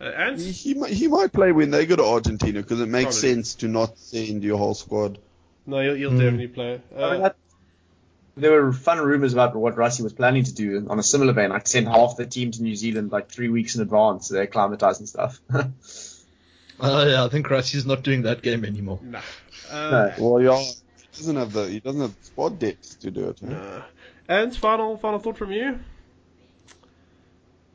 [0.00, 2.88] Uh, and He, he, might, he might play when they go to Argentina because it
[2.88, 3.34] makes Probably.
[3.34, 5.18] sense to not send your whole squad.
[5.66, 6.18] no, you'll, you'll Hmm.
[6.18, 6.80] definitely play.
[6.96, 7.36] Uh, I mean, that,
[8.36, 11.50] there were fun rumors about what Rassie was planning to do on a similar vein,
[11.50, 14.44] like send half the team to New Zealand like three weeks in advance, so they're
[14.44, 15.40] acclimatized and stuff.
[15.52, 15.62] Oh
[17.08, 18.98] yeah, I think Rassie's not doing that game anymore.
[19.02, 19.20] Nah.
[19.70, 20.14] Uh, No.
[20.18, 23.38] Well, yeah, he doesn't have the he doesn't have squad depth to do it.
[23.40, 23.50] huh?
[23.50, 23.82] nah.
[24.28, 25.78] And final final thought from you?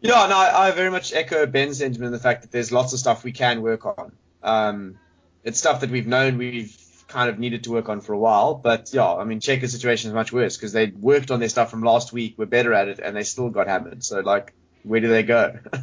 [0.02, 2.94] Yeah, no, I, I very much echo Ben's sentiment in the fact that there's lots
[2.94, 4.12] of stuff we can work on.
[4.44, 4.96] Um,
[5.44, 6.78] it's stuff that we've known we've
[7.08, 10.10] kind of needed to work on for a while, but yeah, I mean, Cheika's situation
[10.10, 12.90] is much worse because they worked on their stuff from last week, were better at
[12.90, 14.04] it, and they still got hammered.
[14.04, 15.58] So, like, where do they go?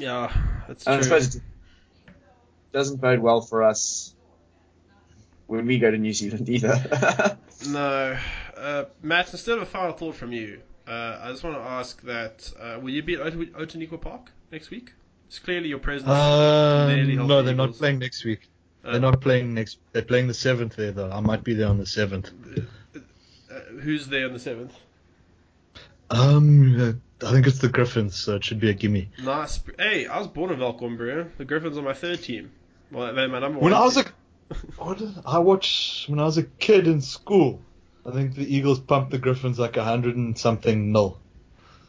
[0.00, 0.32] Yeah,
[0.68, 1.04] that's and I true.
[1.04, 1.42] suppose it
[2.72, 4.14] doesn't bode well for us
[5.48, 7.36] when we go to New Zealand either.
[7.66, 8.16] No.
[8.58, 12.00] Uh, Matt, instead of a final thought from you, uh, I just want to ask
[12.02, 14.92] that uh, will you be at Ot- Outeniqua Park next week?
[15.28, 16.08] It's clearly your presence.
[16.08, 18.48] Uh, no, the they're not playing next week.
[18.84, 19.78] Uh, They're not playing next.
[19.92, 21.10] They're playing the seventh there though.
[21.10, 22.30] I might be there on the seventh.
[22.94, 23.00] Uh,
[23.80, 24.72] who's there on the seventh?
[26.10, 26.80] Um,
[27.20, 29.10] uh, I think it's the Griffins, so it should be a gimme.
[29.22, 29.60] Nice.
[29.78, 31.26] Hey, I was born in Welkom, bro.
[31.36, 32.52] The Griffins are my third team.
[32.90, 33.82] Well, they're my number When one.
[33.82, 34.12] I was a, team.
[34.76, 37.60] what I watched when I was a kid in school.
[38.08, 41.20] I think the Eagles pumped the Griffins like a hundred and something nil.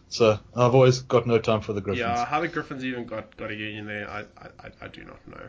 [0.09, 1.99] So I've always got no time for the Griffins.
[1.99, 5.03] Yeah, how the Griffins even got, got a union there, I, I, I, I do
[5.03, 5.47] not know.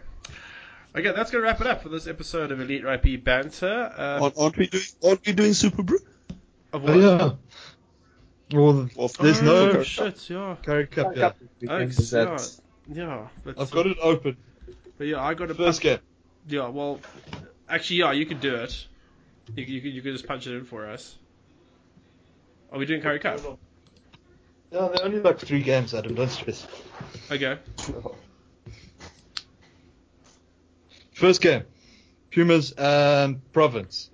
[0.95, 3.93] Okay, that's going to wrap it up for this episode of Elite Rugby Banter.
[3.97, 4.85] Uh, Aren't, aren't we doing?
[5.05, 5.97] Aren't we doing SuperBru?
[6.73, 7.31] of Oh, yeah.
[8.53, 10.57] Well, Well, there's oh, no shit, yeah.
[10.62, 11.16] Currie Cup.
[11.16, 11.31] Yeah.
[11.31, 11.37] Cup
[11.68, 12.39] Oaks, yeah.
[12.93, 13.29] Yeah.
[13.57, 14.37] I've got it open.
[14.99, 16.01] But yeah, I got a First game.
[16.49, 17.01] Yeah, well,
[17.68, 18.87] actually, yeah, you could do it.
[19.57, 21.16] You, you, could, you could just punch it in for us.
[22.72, 23.40] Are we doing Currie Cup?
[24.72, 26.14] No, they're only like three games, Adam.
[26.14, 26.66] Don't stress.
[27.30, 27.59] Okay.
[31.14, 31.64] First game.
[32.30, 34.11] Pumas and Province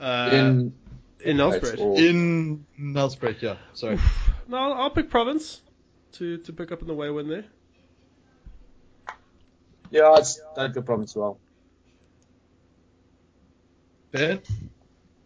[0.00, 0.74] Uh, in,
[1.20, 1.78] in Nelspruit.
[1.78, 3.40] or- in Nelspruit.
[3.40, 3.98] Yeah, sorry.
[4.48, 5.60] No, I'll, I'll pick Province
[6.14, 7.44] to, to pick up in the way win there.
[9.92, 11.38] yeah, it's that's a problem as well.
[14.12, 14.40] Ben?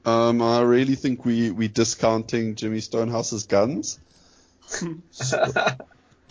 [0.05, 3.99] Um, I really think we we discounting Jimmy Stonehouse's guns.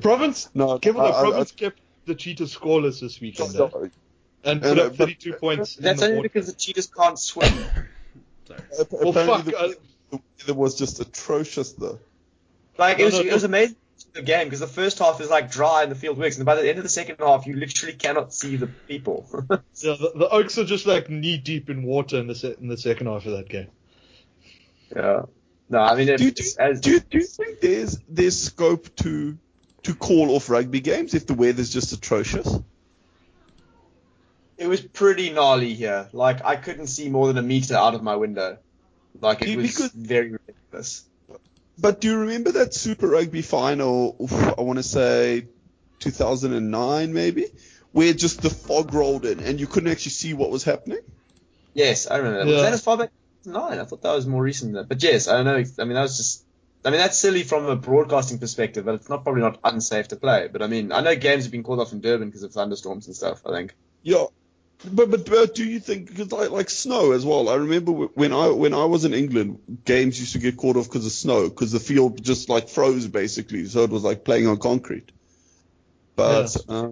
[0.02, 0.50] Province.
[0.54, 3.90] No, Give it I- the I- Province kept the Cheetahs scoreless this weekend I- though,
[4.44, 5.76] and Uh, put up but- 32 points.
[5.76, 6.30] That's only water.
[6.30, 7.54] because the cheetahs can't swim.
[8.92, 9.62] Well, apparently fuck.
[9.64, 9.76] uh, the,
[10.12, 11.98] the weather was just atrocious though.
[12.78, 13.76] Like it No, was, no, it was amazing
[14.16, 16.56] the game because the first half is like dry and the field works, and by
[16.56, 19.28] the end of the second half, you literally cannot see the people.
[19.50, 19.58] yeah,
[20.00, 22.78] the, the Oaks are just like knee deep in water in the se- in the
[22.78, 23.68] second half of that game.
[24.96, 25.24] yeah.
[25.68, 29.38] No, I mean, Do you, do, as, do, do you think there's there's scope to
[29.84, 32.48] to call off rugby games if the weather's just atrocious?
[34.58, 36.08] it was pretty gnarly here.
[36.14, 38.58] Like I couldn't see more than a meter out of my window.
[39.20, 41.04] Like it Yeah, was because- very ridiculous.
[41.78, 44.16] But do you remember that Super Rugby final?
[44.22, 45.48] oof, I want to say
[46.00, 47.48] 2009 maybe,
[47.92, 51.00] where just the fog rolled in and you couldn't actually see what was happening.
[51.74, 52.52] Yes, I remember that.
[52.52, 53.12] Was that as far back?
[53.46, 53.80] as Nine.
[53.80, 54.74] I thought that was more recent.
[54.74, 55.64] Than, but yes, I don't know.
[55.80, 56.44] I mean, that was just.
[56.86, 60.16] I mean, that's silly from a broadcasting perspective, but it's not probably not unsafe to
[60.16, 60.48] play.
[60.52, 63.08] But I mean, I know games have been called off in Durban because of thunderstorms
[63.08, 63.42] and stuff.
[63.46, 63.76] I think.
[64.04, 64.26] Yeah.
[64.84, 67.50] But, but but do you think because like like snow as well?
[67.50, 70.86] I remember when I when I was in England, games used to get called off
[70.86, 74.48] because of snow because the field just like froze basically, so it was like playing
[74.48, 75.12] on concrete.
[76.16, 76.92] But uh,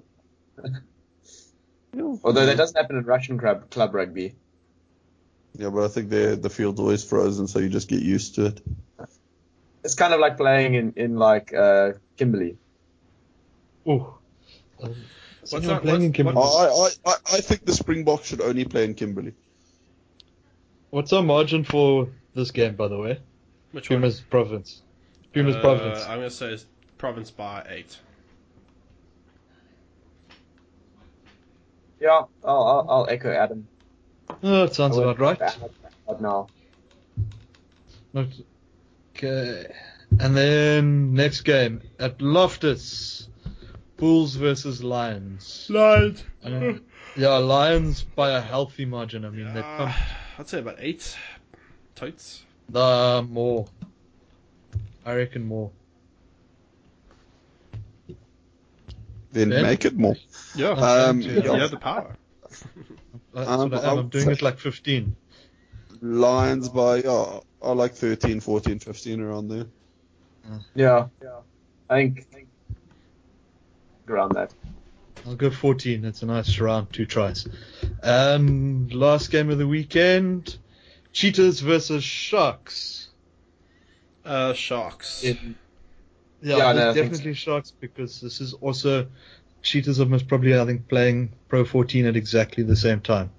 [1.95, 4.35] Although that doesn't happen in Russian club club rugby.
[5.53, 8.45] yeah, but I think the the field's always frozen, so you just get used to
[8.47, 8.61] it.
[9.83, 12.57] It's kind of like playing in in like uh, Kimberley.
[13.85, 14.17] Oh.
[15.43, 16.37] Is What's anyone that- playing in Kimberley?
[16.37, 19.33] I, I, I, I think the Springboks should only play in Kimberley.
[20.89, 23.19] What's our margin for this game, by the way?
[23.71, 24.01] Which one?
[24.29, 24.81] Province.
[25.33, 26.03] Pumas Uh, Province.
[26.05, 26.65] I'm going to say it's
[26.97, 27.97] Province by 8.
[31.99, 33.67] Yeah, I'll I'll, I'll echo Adam.
[34.43, 35.39] Oh, it sounds about right.
[35.39, 35.55] bad-
[36.07, 36.47] bad now.
[39.15, 39.65] Okay.
[40.19, 43.29] And then next game at Loftus.
[43.97, 45.67] Bulls versus Lions.
[45.69, 46.23] Lions.
[46.43, 46.73] Uh,
[47.15, 49.23] yeah, Lions by a healthy margin.
[49.25, 49.95] I mean, they Uh, pumped
[50.39, 51.17] I'd say about 8.
[51.95, 52.43] Totes.
[52.69, 53.67] the more.
[55.05, 55.71] I reckon more.
[59.31, 59.63] Then Ben?
[59.63, 60.15] make it more.
[60.55, 60.69] Yeah.
[60.71, 61.57] Um, You you yeah.
[61.57, 62.15] have the power.
[63.35, 63.97] Um, I I am.
[63.99, 65.15] I'm doing it like 15.
[66.01, 69.65] Lions by yeah, I like 13, 14, 15 around there.
[70.75, 71.39] Yeah, yeah.
[71.89, 72.47] I think, I think
[74.09, 74.53] around that.
[75.25, 76.01] I'll go 14.
[76.01, 77.47] That's a nice round, two tries.
[78.01, 80.57] And last game of the weekend
[81.13, 83.09] Cheetahs versus Sharks.
[84.25, 85.23] Uh, Sharks.
[85.23, 85.55] In,
[86.41, 89.07] Yeah, Yeah, no, I think definitely Sharks because this is also
[89.61, 93.31] Cheetahs are most probably, I think, playing Pro 14 at exactly the same time.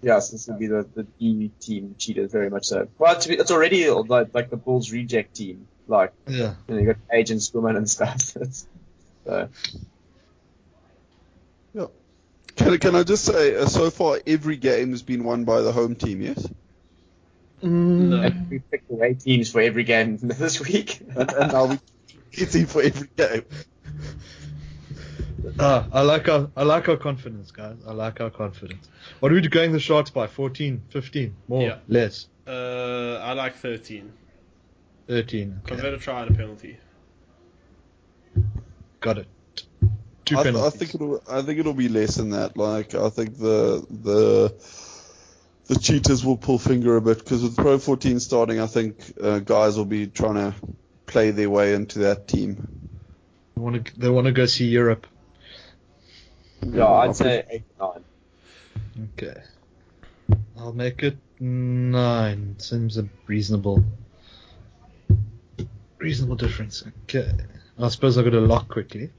[0.00, 2.88] yes, this would be the the D team Cheetahs, very much so.
[2.98, 5.66] Well, it's, it's already like like the Bulls reject team.
[5.86, 6.54] Like Yeah.
[6.68, 8.36] you know, you got Agent Swimmer and stuff.
[8.40, 8.66] It's,
[9.28, 9.48] so
[12.56, 15.70] Can, can I just say, uh, so far every game has been won by the
[15.70, 16.44] home team, yes?
[17.62, 18.30] No.
[18.50, 21.00] we picked away teams for every game this week.
[21.00, 21.78] And, and now we
[22.32, 23.44] it's in for every game.
[25.58, 27.76] Ah, I like our I like our confidence, guys.
[27.86, 28.88] I like our confidence.
[29.20, 30.26] What are we going the Sharks by?
[30.26, 31.78] 14, 15, more, Yeah.
[31.86, 34.12] less, Uh, I like 13.
[35.06, 35.60] 13.
[35.64, 35.74] Okay.
[35.74, 36.78] Convert a try and a penalty.
[39.00, 39.28] Got it.
[40.24, 41.22] Two I, th- I think it'll.
[41.30, 42.56] I think it'll be less than that.
[42.56, 44.54] Like I think the the
[45.66, 49.38] the Cheetahs will pull finger a bit because with Pro 14 starting, I think uh,
[49.38, 50.54] guys will be trying to
[51.06, 52.90] play their way into that team.
[53.54, 55.06] They want to they want to go see Europe.
[56.62, 58.04] Yeah, I'd say eight, nine.
[59.14, 59.40] Okay.
[60.58, 62.56] I'll make it nine.
[62.58, 63.84] Seems a reasonable
[65.98, 66.84] reasonable difference.
[67.04, 67.30] Okay.
[67.80, 69.10] I suppose I got to lock quickly.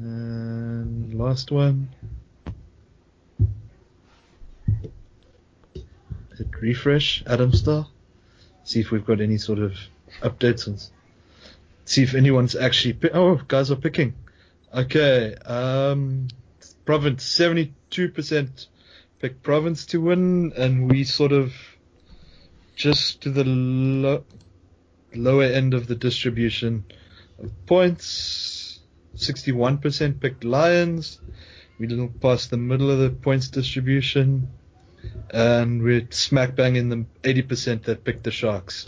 [0.00, 1.88] And last one.
[5.74, 7.88] Hit refresh, Adam Star.
[8.62, 9.74] See if we've got any sort of
[10.22, 10.78] updates on.
[11.86, 12.92] See if anyone's actually.
[12.92, 14.14] Pi- oh, guys are picking.
[14.72, 15.34] Okay.
[15.34, 16.28] Um,
[16.84, 18.68] province seventy-two percent
[19.18, 21.52] pick province to win, and we sort of
[22.76, 24.24] just to the lo-
[25.14, 26.84] lower end of the distribution
[27.38, 28.80] of points.
[29.14, 31.20] Sixty-one percent picked Lions.
[31.78, 34.48] We didn't pass the middle of the points distribution,
[35.30, 38.86] and we're smack bang in the eighty percent that picked the Sharks.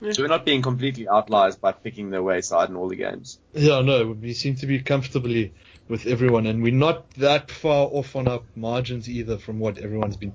[0.00, 3.38] So we're not being completely outliers by picking the away side in all the games.
[3.52, 5.54] Yeah, no, we seem to be comfortably
[5.92, 10.16] with everyone, and we're not that far off on our margins either from what everyone's
[10.16, 10.32] been.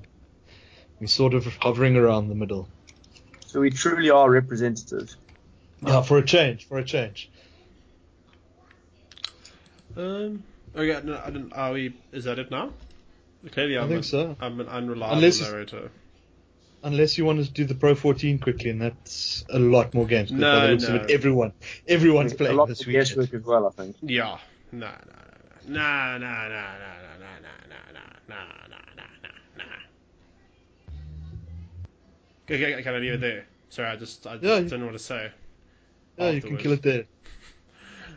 [0.99, 2.69] We're sort of hovering around the middle.
[3.47, 5.15] So we truly are representative.
[5.81, 7.31] Yeah, for a change, for a change.
[9.95, 10.43] Um.
[10.75, 11.01] Okay.
[11.03, 11.53] No, I didn't.
[11.53, 11.95] Are we?
[12.11, 12.71] Is that it now?
[13.51, 14.35] Clearly, I I'm think an, so.
[14.39, 15.89] I'm an unreliable Unless narrator.
[16.83, 20.31] Unless you want to do the Pro 14 quickly, and that's a lot more games.
[20.31, 20.95] No, by the looks no.
[20.97, 21.53] of it, everyone,
[21.87, 23.07] everyone's a lot this of weekend.
[23.07, 23.95] guesswork as well, I think.
[24.03, 24.37] Yeah.
[24.71, 25.26] Nah, nah,
[25.67, 28.35] nah, nah, nah, nah, nah, nah, nah, nah, nah,
[28.67, 29.63] nah, nah, nah, nah.
[32.49, 33.45] Okay, okay, can I leave it there?
[33.69, 34.59] Sorry, I just I just Yeah.
[34.61, 35.31] didn't know what to say.
[36.17, 37.05] Yeah, you can kill it there.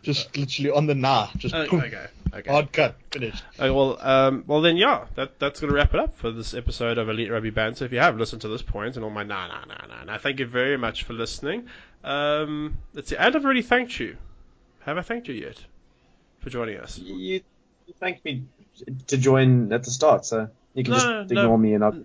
[0.03, 2.51] Just literally on the nah, just Oh, poof, okay, okay.
[2.51, 3.43] hard cut, finished.
[3.59, 6.97] Okay, well, um, well then, yeah, that that's gonna wrap it up for this episode
[6.97, 7.85] of Elite Rugby Banter.
[7.85, 10.17] If you have listened to this point and all my nah nah nah nah nah,
[10.19, 11.67] thank you very much for listening.
[12.03, 14.17] Um, let's see, I've already thanked you.
[14.81, 15.63] Have I thanked you yet
[16.41, 16.99] for joining us?
[16.99, 17.15] You,
[17.87, 18.45] you thanked me
[19.09, 21.57] to join at the start, so you can No, just ignore no.
[21.59, 22.05] me and I'll.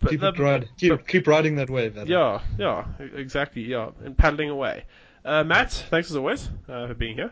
[0.00, 0.68] But Keep the- it riding.
[0.78, 1.96] Keep, but- keep riding that wave.
[1.96, 2.08] Adam.
[2.08, 2.84] Yeah, yeah,
[3.14, 4.84] exactly, yeah, and paddling away.
[5.24, 7.30] Uh, Matt, thanks as always uh, for being here.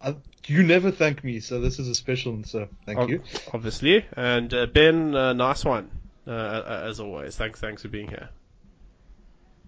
[0.00, 0.14] I,
[0.46, 2.44] you never thank me, so this is a special one.
[2.44, 3.22] So thank Ob- you.
[3.52, 5.90] Obviously, and uh, Ben, uh, nice one
[6.26, 7.34] uh, uh, as always.
[7.36, 8.28] Thanks, thanks for being here.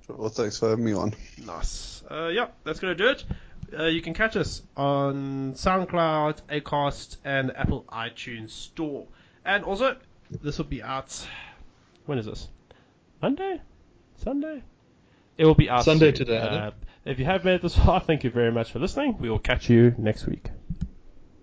[0.09, 1.15] Well, thanks for having me on.
[1.45, 2.03] Nice.
[2.09, 3.25] Uh, yeah, that's gonna do it.
[3.73, 9.07] Uh, you can catch us on SoundCloud, Acast, and Apple iTunes Store.
[9.45, 9.97] And also,
[10.43, 11.27] this will be out.
[12.07, 12.49] When is this?
[13.23, 13.61] Monday?
[14.17, 14.63] Sunday?
[15.37, 16.27] It will be out Sunday soon.
[16.27, 16.71] today, Uh,
[17.05, 19.17] if you have made it this far, thank you very much for listening.
[19.19, 20.51] We will catch you next week.